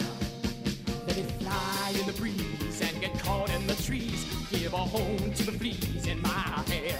Let 1.07 1.17
it 1.19 1.31
fly 1.39 1.93
in 1.99 2.07
the 2.07 2.13
breeze 2.13 2.81
and 2.81 2.99
get 2.99 3.19
caught 3.19 3.51
in 3.51 3.67
the 3.67 3.75
trees. 3.75 4.25
Give 4.49 4.73
a 4.73 4.77
home 4.77 5.31
to 5.35 5.43
the 5.43 5.51
fleas 5.51 6.07
in 6.07 6.19
my 6.23 6.63
hair. 6.67 6.99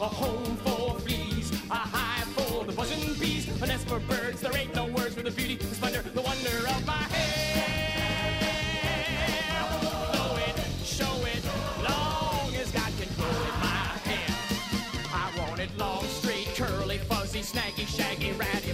A 0.00 0.08
home 0.08 0.56
for 0.56 0.98
fleas, 0.98 1.52
a 1.70 1.74
hive 1.74 2.26
for 2.32 2.64
the 2.64 2.72
buzzing 2.72 3.14
bees, 3.20 3.46
a 3.62 3.66
nest 3.66 3.86
for 3.88 4.00
birds. 4.00 4.40
There 4.40 4.54
ain't 4.56 4.74
no 4.74 4.86
words 4.86 5.14
for 5.14 5.22
the 5.22 5.30
beauty, 5.30 5.56
shaggy 17.86 18.32
rat. 18.32 18.65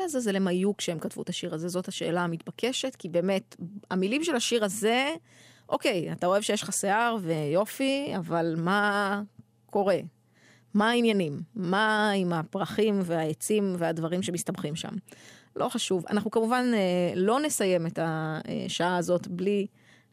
לעזאזל 0.00 0.36
הם 0.36 0.46
היו 0.46 0.76
כשהם 0.76 0.98
כתבו 0.98 1.22
את 1.22 1.28
השיר 1.28 1.54
הזה? 1.54 1.68
זאת 1.68 1.88
השאלה 1.88 2.24
המתבקשת, 2.24 2.96
כי 2.96 3.08
באמת, 3.08 3.56
המילים 3.90 4.24
של 4.24 4.36
השיר 4.36 4.64
הזה, 4.64 5.14
אוקיי, 5.68 6.12
אתה 6.12 6.26
אוהב 6.26 6.42
שיש 6.42 6.62
לך 6.62 6.72
שיער 6.72 7.16
ויופי, 7.20 8.12
אבל 8.16 8.54
מה 8.58 9.22
קורה? 9.66 9.98
מה 10.74 10.90
העניינים? 10.90 11.40
מה 11.54 12.10
עם 12.10 12.32
הפרחים 12.32 13.00
והעצים 13.04 13.74
והדברים 13.78 14.22
שמסתבכים 14.22 14.76
שם? 14.76 14.92
לא 15.56 15.68
חשוב. 15.68 16.04
אנחנו 16.10 16.30
כמובן 16.30 16.70
אה, 16.74 17.12
לא 17.16 17.40
נסיים 17.40 17.86
את 17.86 17.98
השעה 18.02 18.96
הזאת 18.96 19.28
בלי 19.28 19.66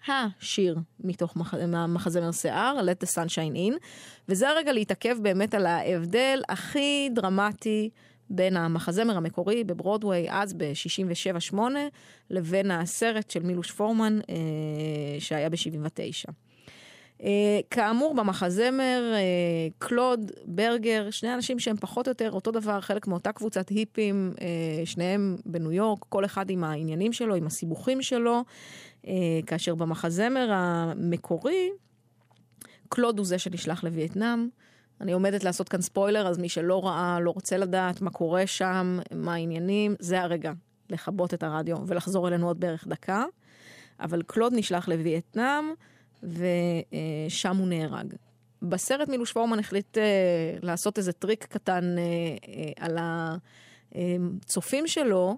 השיר 0.08 0.78
מתוך 1.00 1.36
מח... 1.36 1.54
מחזמר 1.88 2.32
שיער, 2.32 2.80
Let 2.80 3.06
the 3.06 3.10
Sunshine 3.10 3.56
In, 3.56 3.74
וזה 4.30 4.50
הרגע 4.50 4.72
להתעכב 4.74 5.18
באמת 5.22 5.54
על 5.54 5.66
ההבדל 5.66 6.42
הכי 6.50 7.10
דרמטי 7.14 7.90
בין 8.30 8.58
המחזמר 8.58 9.18
המקורי 9.18 9.64
בברודוויי 9.64 10.28
אז 10.30 10.54
ב-67-8 10.54 11.58
לבין 12.30 12.72
הסרט 12.72 13.30
של 13.30 13.44
מילוש 13.44 13.72
פורמן 13.72 14.20
אה, 14.30 14.36
שהיה 15.20 15.50
ב-79. 15.50 16.32
אה, 17.24 17.60
כאמור, 17.72 18.16
במחזמר, 18.16 19.14
אה, 19.14 19.20
קלוד, 19.78 20.32
ברגר, 20.46 21.08
שני 21.12 21.34
אנשים 21.34 21.60
שהם 21.60 21.78
פחות 21.78 22.08
או 22.08 22.12
יותר 22.12 22.32
אותו 22.32 22.52
דבר, 22.52 22.82
חלק 22.82 23.08
מאותה 23.08 23.32
קבוצת 23.32 23.70
היפים, 23.70 24.34
אה, 24.42 24.86
שניהם 24.86 25.38
בניו 25.46 25.72
יורק, 25.72 26.06
כל 26.10 26.26
אחד 26.26 26.50
עם 26.50 26.64
העניינים 26.64 27.14
שלו, 27.14 27.36
עם 27.36 27.48
הסיבוכים 27.48 28.02
שלו, 28.02 28.44
אה, 29.08 29.14
כאשר 29.46 29.76
במחזמר 29.76 30.50
המקורי, 30.52 31.70
קלוד 32.90 33.18
הוא 33.18 33.26
זה 33.26 33.40
שנשלח 33.40 33.84
לווייטנאם. 33.84 34.50
אני 35.02 35.12
עומדת 35.12 35.44
לעשות 35.44 35.70
כאן 35.70 35.82
ספוילר, 35.82 36.28
אז 36.28 36.38
מי 36.38 36.50
שלא 36.50 36.86
ראה, 36.86 37.20
לא 37.20 37.32
רוצה 37.32 37.58
לדעת 37.58 38.02
מה 38.02 38.10
קורה 38.10 38.48
שם, 38.48 39.00
מה 39.16 39.34
העניינים, 39.34 39.96
זה 40.00 40.22
הרגע 40.22 40.52
לכבות 40.90 41.34
את 41.34 41.44
הרדיו 41.44 41.78
ולחזור 41.88 42.28
אלינו 42.28 42.48
עוד 42.48 42.60
בערך 42.60 42.88
דקה. 42.88 43.26
אבל 44.00 44.22
קלוד 44.22 44.54
נשלח 44.56 44.88
לווייטנאם, 44.88 45.66
ושם 46.24 47.58
הוא 47.58 47.68
נהרג. 47.68 48.14
בסרט 48.62 49.10
מילוש 49.10 49.34
פורמן 49.34 49.60
החליט 49.60 49.98
אה, 49.98 50.04
לעשות 50.62 50.98
איזה 50.98 51.14
טריק 51.14 51.46
קטן 51.46 51.96
אה, 51.98 52.04
אה, 52.48 52.72
על 52.86 52.98
הצופים 53.96 54.88
שלו, 54.88 55.38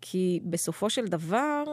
כי 0.00 0.40
בסופו 0.44 0.90
של 0.90 1.06
דבר, 1.06 1.64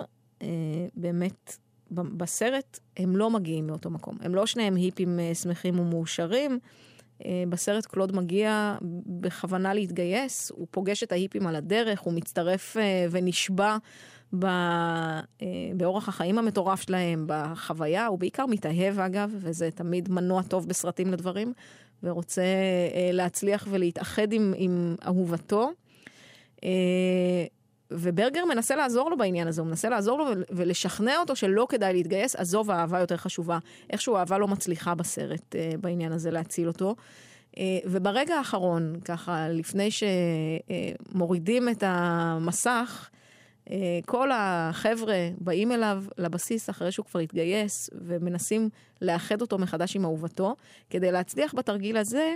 אה, 0.42 0.48
באמת, 0.96 1.58
בסרט 1.92 2.80
הם 2.98 3.16
לא 3.16 3.30
מגיעים 3.30 3.68
מאותו 3.68 3.90
מקום. 3.90 4.18
הם 4.22 4.36
לא 4.36 4.46
שניהם 4.46 4.76
היפים 4.76 5.20
אה, 5.20 5.36
שמחים 5.36 5.80
ומאושרים. 5.80 6.60
אה, 7.26 7.44
בסרט 7.50 7.86
קלוד 7.86 8.16
מגיע 8.16 8.76
בכוונה 9.06 9.74
להתגייס, 9.74 10.52
הוא 10.56 10.68
פוגש 10.72 11.04
את 11.04 11.12
ההיפים 11.12 11.48
על 11.48 11.56
הדרך, 11.56 12.00
הוא 12.00 12.14
מצטרף 12.14 12.78
אה, 12.78 13.06
ונשבע 13.12 13.78
אה, 14.44 15.22
באורח 15.76 16.10
החיים 16.10 16.38
המטורף 16.38 16.82
שלהם, 16.82 17.24
בחוויה, 17.28 18.08
הוא 18.08 18.20
בעיקר 18.20 18.46
מתאהב 18.46 19.00
אגב, 19.00 19.32
וזה 19.36 19.72
תמיד 19.72 20.10
מנוע 20.12 20.44
טוב 20.44 20.68
בסרטים 20.68 21.14
לדברים, 21.14 21.54
ורוצה 22.04 22.44
להצליח 23.14 23.68
ולהתאחד 23.72 24.34
עם, 24.34 24.54
עם 24.58 24.96
אהובתו. 25.06 25.70
וברגר 27.92 28.46
מנסה 28.46 28.76
לעזור 28.76 29.10
לו 29.10 29.18
בעניין 29.18 29.48
הזה, 29.48 29.62
הוא 29.62 29.68
מנסה 29.68 29.90
לעזור 29.90 30.18
לו 30.18 30.26
ול- 30.26 30.44
ולשכנע 30.50 31.18
אותו 31.20 31.36
שלא 31.36 31.68
כדאי 31.70 31.94
להתגייס, 31.94 32.36
עזוב, 32.36 32.72
האהבה 32.72 33.00
יותר 33.00 33.18
חשובה. 33.18 33.58
איכשהו 33.90 34.18
האהבה 34.18 34.38
לא 34.38 34.48
מצליחה 34.48 34.96
בסרט 34.96 35.56
אה, 35.56 35.72
בעניין 35.82 36.12
הזה 36.12 36.32
להציל 36.32 36.68
אותו. 36.68 36.96
אה, 37.58 37.64
וברגע 37.86 38.36
האחרון, 38.36 38.96
ככה, 39.06 39.50
לפני 39.50 39.90
שמורידים 41.12 41.70
את 41.70 41.84
המסך, 41.86 43.10
אה, 43.70 44.00
כל 44.06 44.30
החבר'ה 44.34 45.30
באים 45.38 45.72
אליו 45.72 46.04
לבסיס 46.18 46.70
אחרי 46.70 46.92
שהוא 46.92 47.06
כבר 47.06 47.20
התגייס, 47.20 47.90
ומנסים 48.02 48.70
לאחד 49.02 49.42
אותו 49.42 49.58
מחדש 49.58 49.96
עם 49.96 50.06
אהובתו. 50.06 50.56
כדי 50.90 51.12
להצליח 51.12 51.54
בתרגיל 51.56 51.98
הזה, 51.98 52.36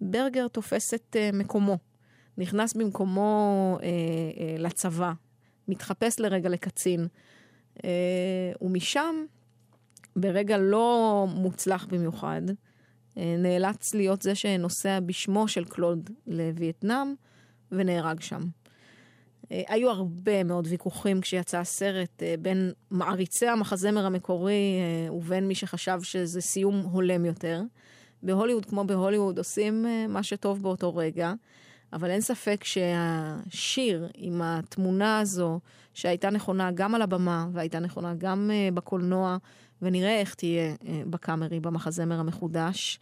ברגר 0.00 0.48
תופס 0.48 0.94
את 0.94 1.16
מקומו. 1.32 1.91
נכנס 2.38 2.74
במקומו 2.74 3.78
אה, 3.82 3.88
אה, 3.88 4.56
לצבא, 4.58 5.12
מתחפש 5.68 6.20
לרגע 6.20 6.48
לקצין, 6.48 7.06
אה, 7.84 8.52
ומשם, 8.60 9.24
ברגע 10.16 10.58
לא 10.58 11.26
מוצלח 11.34 11.86
במיוחד, 11.90 12.42
אה, 13.18 13.34
נאלץ 13.38 13.94
להיות 13.94 14.22
זה 14.22 14.34
שנוסע 14.34 15.00
בשמו 15.00 15.48
של 15.48 15.64
קלוד 15.64 16.10
לווייטנאם, 16.26 17.14
ונהרג 17.72 18.20
שם. 18.20 18.40
אה, 19.52 19.62
היו 19.68 19.90
הרבה 19.90 20.44
מאוד 20.44 20.66
ויכוחים 20.70 21.20
כשיצא 21.20 21.58
הסרט 21.58 22.22
אה, 22.22 22.34
בין 22.38 22.72
מעריצי 22.90 23.46
המחזמר 23.48 24.06
המקורי 24.06 24.78
אה, 25.08 25.12
ובין 25.12 25.48
מי 25.48 25.54
שחשב 25.54 25.98
שזה 26.02 26.40
סיום 26.40 26.80
הולם 26.80 27.24
יותר. 27.24 27.62
בהוליווד 28.22 28.66
כמו 28.66 28.84
בהוליווד 28.84 29.38
עושים 29.38 29.86
אה, 29.86 30.06
מה 30.08 30.22
שטוב 30.22 30.62
באותו 30.62 30.96
רגע, 30.96 31.32
אבל 31.92 32.10
אין 32.10 32.20
ספק 32.20 32.64
שהשיר 32.64 34.08
עם 34.14 34.42
התמונה 34.42 35.18
הזו, 35.18 35.60
שהייתה 35.94 36.30
נכונה 36.30 36.70
גם 36.70 36.94
על 36.94 37.02
הבמה 37.02 37.46
והייתה 37.52 37.78
נכונה 37.78 38.14
גם 38.14 38.50
אה, 38.52 38.68
בקולנוע, 38.74 39.36
ונראה 39.82 40.20
איך 40.20 40.34
תהיה 40.34 40.74
אה, 40.88 41.02
בקאמרי, 41.06 41.60
במחזמר 41.60 42.20
המחודש, 42.20 43.00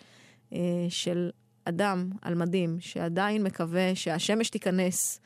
אה, 0.53 0.59
של 0.89 1.31
אדם 1.65 2.11
על 2.23 2.35
מדים 2.35 2.77
שעדיין 2.81 3.43
מקווה 3.43 3.95
שהשמש 3.95 4.51
תיכנס 4.51 5.21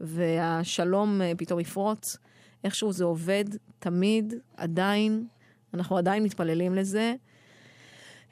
והשלום 0.00 1.22
אה, 1.22 1.32
פתאום 1.36 1.60
יפרוץ. 1.60 2.16
איכשהו 2.64 2.92
זה 2.92 3.04
עובד 3.04 3.44
תמיד, 3.78 4.34
עדיין, 4.56 5.26
אנחנו 5.74 5.96
עדיין 5.96 6.22
מתפללים 6.22 6.74
לזה. 6.74 7.14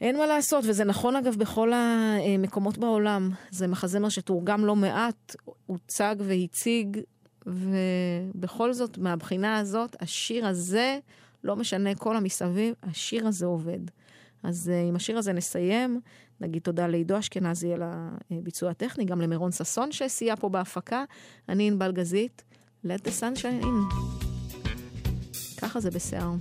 אין 0.03 0.19
מה 0.19 0.27
לעשות, 0.27 0.65
וזה 0.69 0.85
נכון 0.85 1.17
אגב 1.17 1.37
בכל 1.37 1.73
המקומות 1.73 2.79
בעולם. 2.79 3.31
זה 3.51 3.67
מחזמר 3.67 4.09
שתורגם 4.09 4.65
לא 4.65 4.77
מעט, 4.77 5.37
הוצג 5.67 6.17
והציג, 6.19 7.01
ובכל 7.47 8.73
זאת, 8.73 8.99
מהבחינה 8.99 9.59
הזאת, 9.59 9.97
השיר 10.01 10.47
הזה, 10.47 10.99
לא 11.45 11.57
משנה 11.57 11.95
כל 11.95 12.17
המסביב, 12.17 12.75
השיר 12.83 13.27
הזה 13.27 13.47
עובד. 13.47 13.79
אז 14.43 14.71
uh, 14.73 14.89
עם 14.89 14.97
השיר 14.97 15.19
הזה 15.19 15.33
נסיים. 15.33 16.01
נגיד 16.41 16.63
תודה 16.63 16.87
לעידו 16.87 17.19
אשכנזי 17.19 17.73
על 17.73 17.83
הביצוע 18.31 18.71
הטכני, 18.71 19.05
גם 19.05 19.21
למירון 19.21 19.53
ששון 19.53 19.93
שסייע 19.93 20.37
פה 20.37 20.49
בהפקה. 20.49 21.05
אני 21.49 21.69
ענבל 21.69 21.93
גזית, 21.93 22.43
let 22.87 23.01
the 23.05 23.21
sun 23.21 23.39
shine 23.39 23.65
in. 23.65 23.95
ככה 25.61 25.81
זה 25.81 25.91
בשיער. 25.91 26.33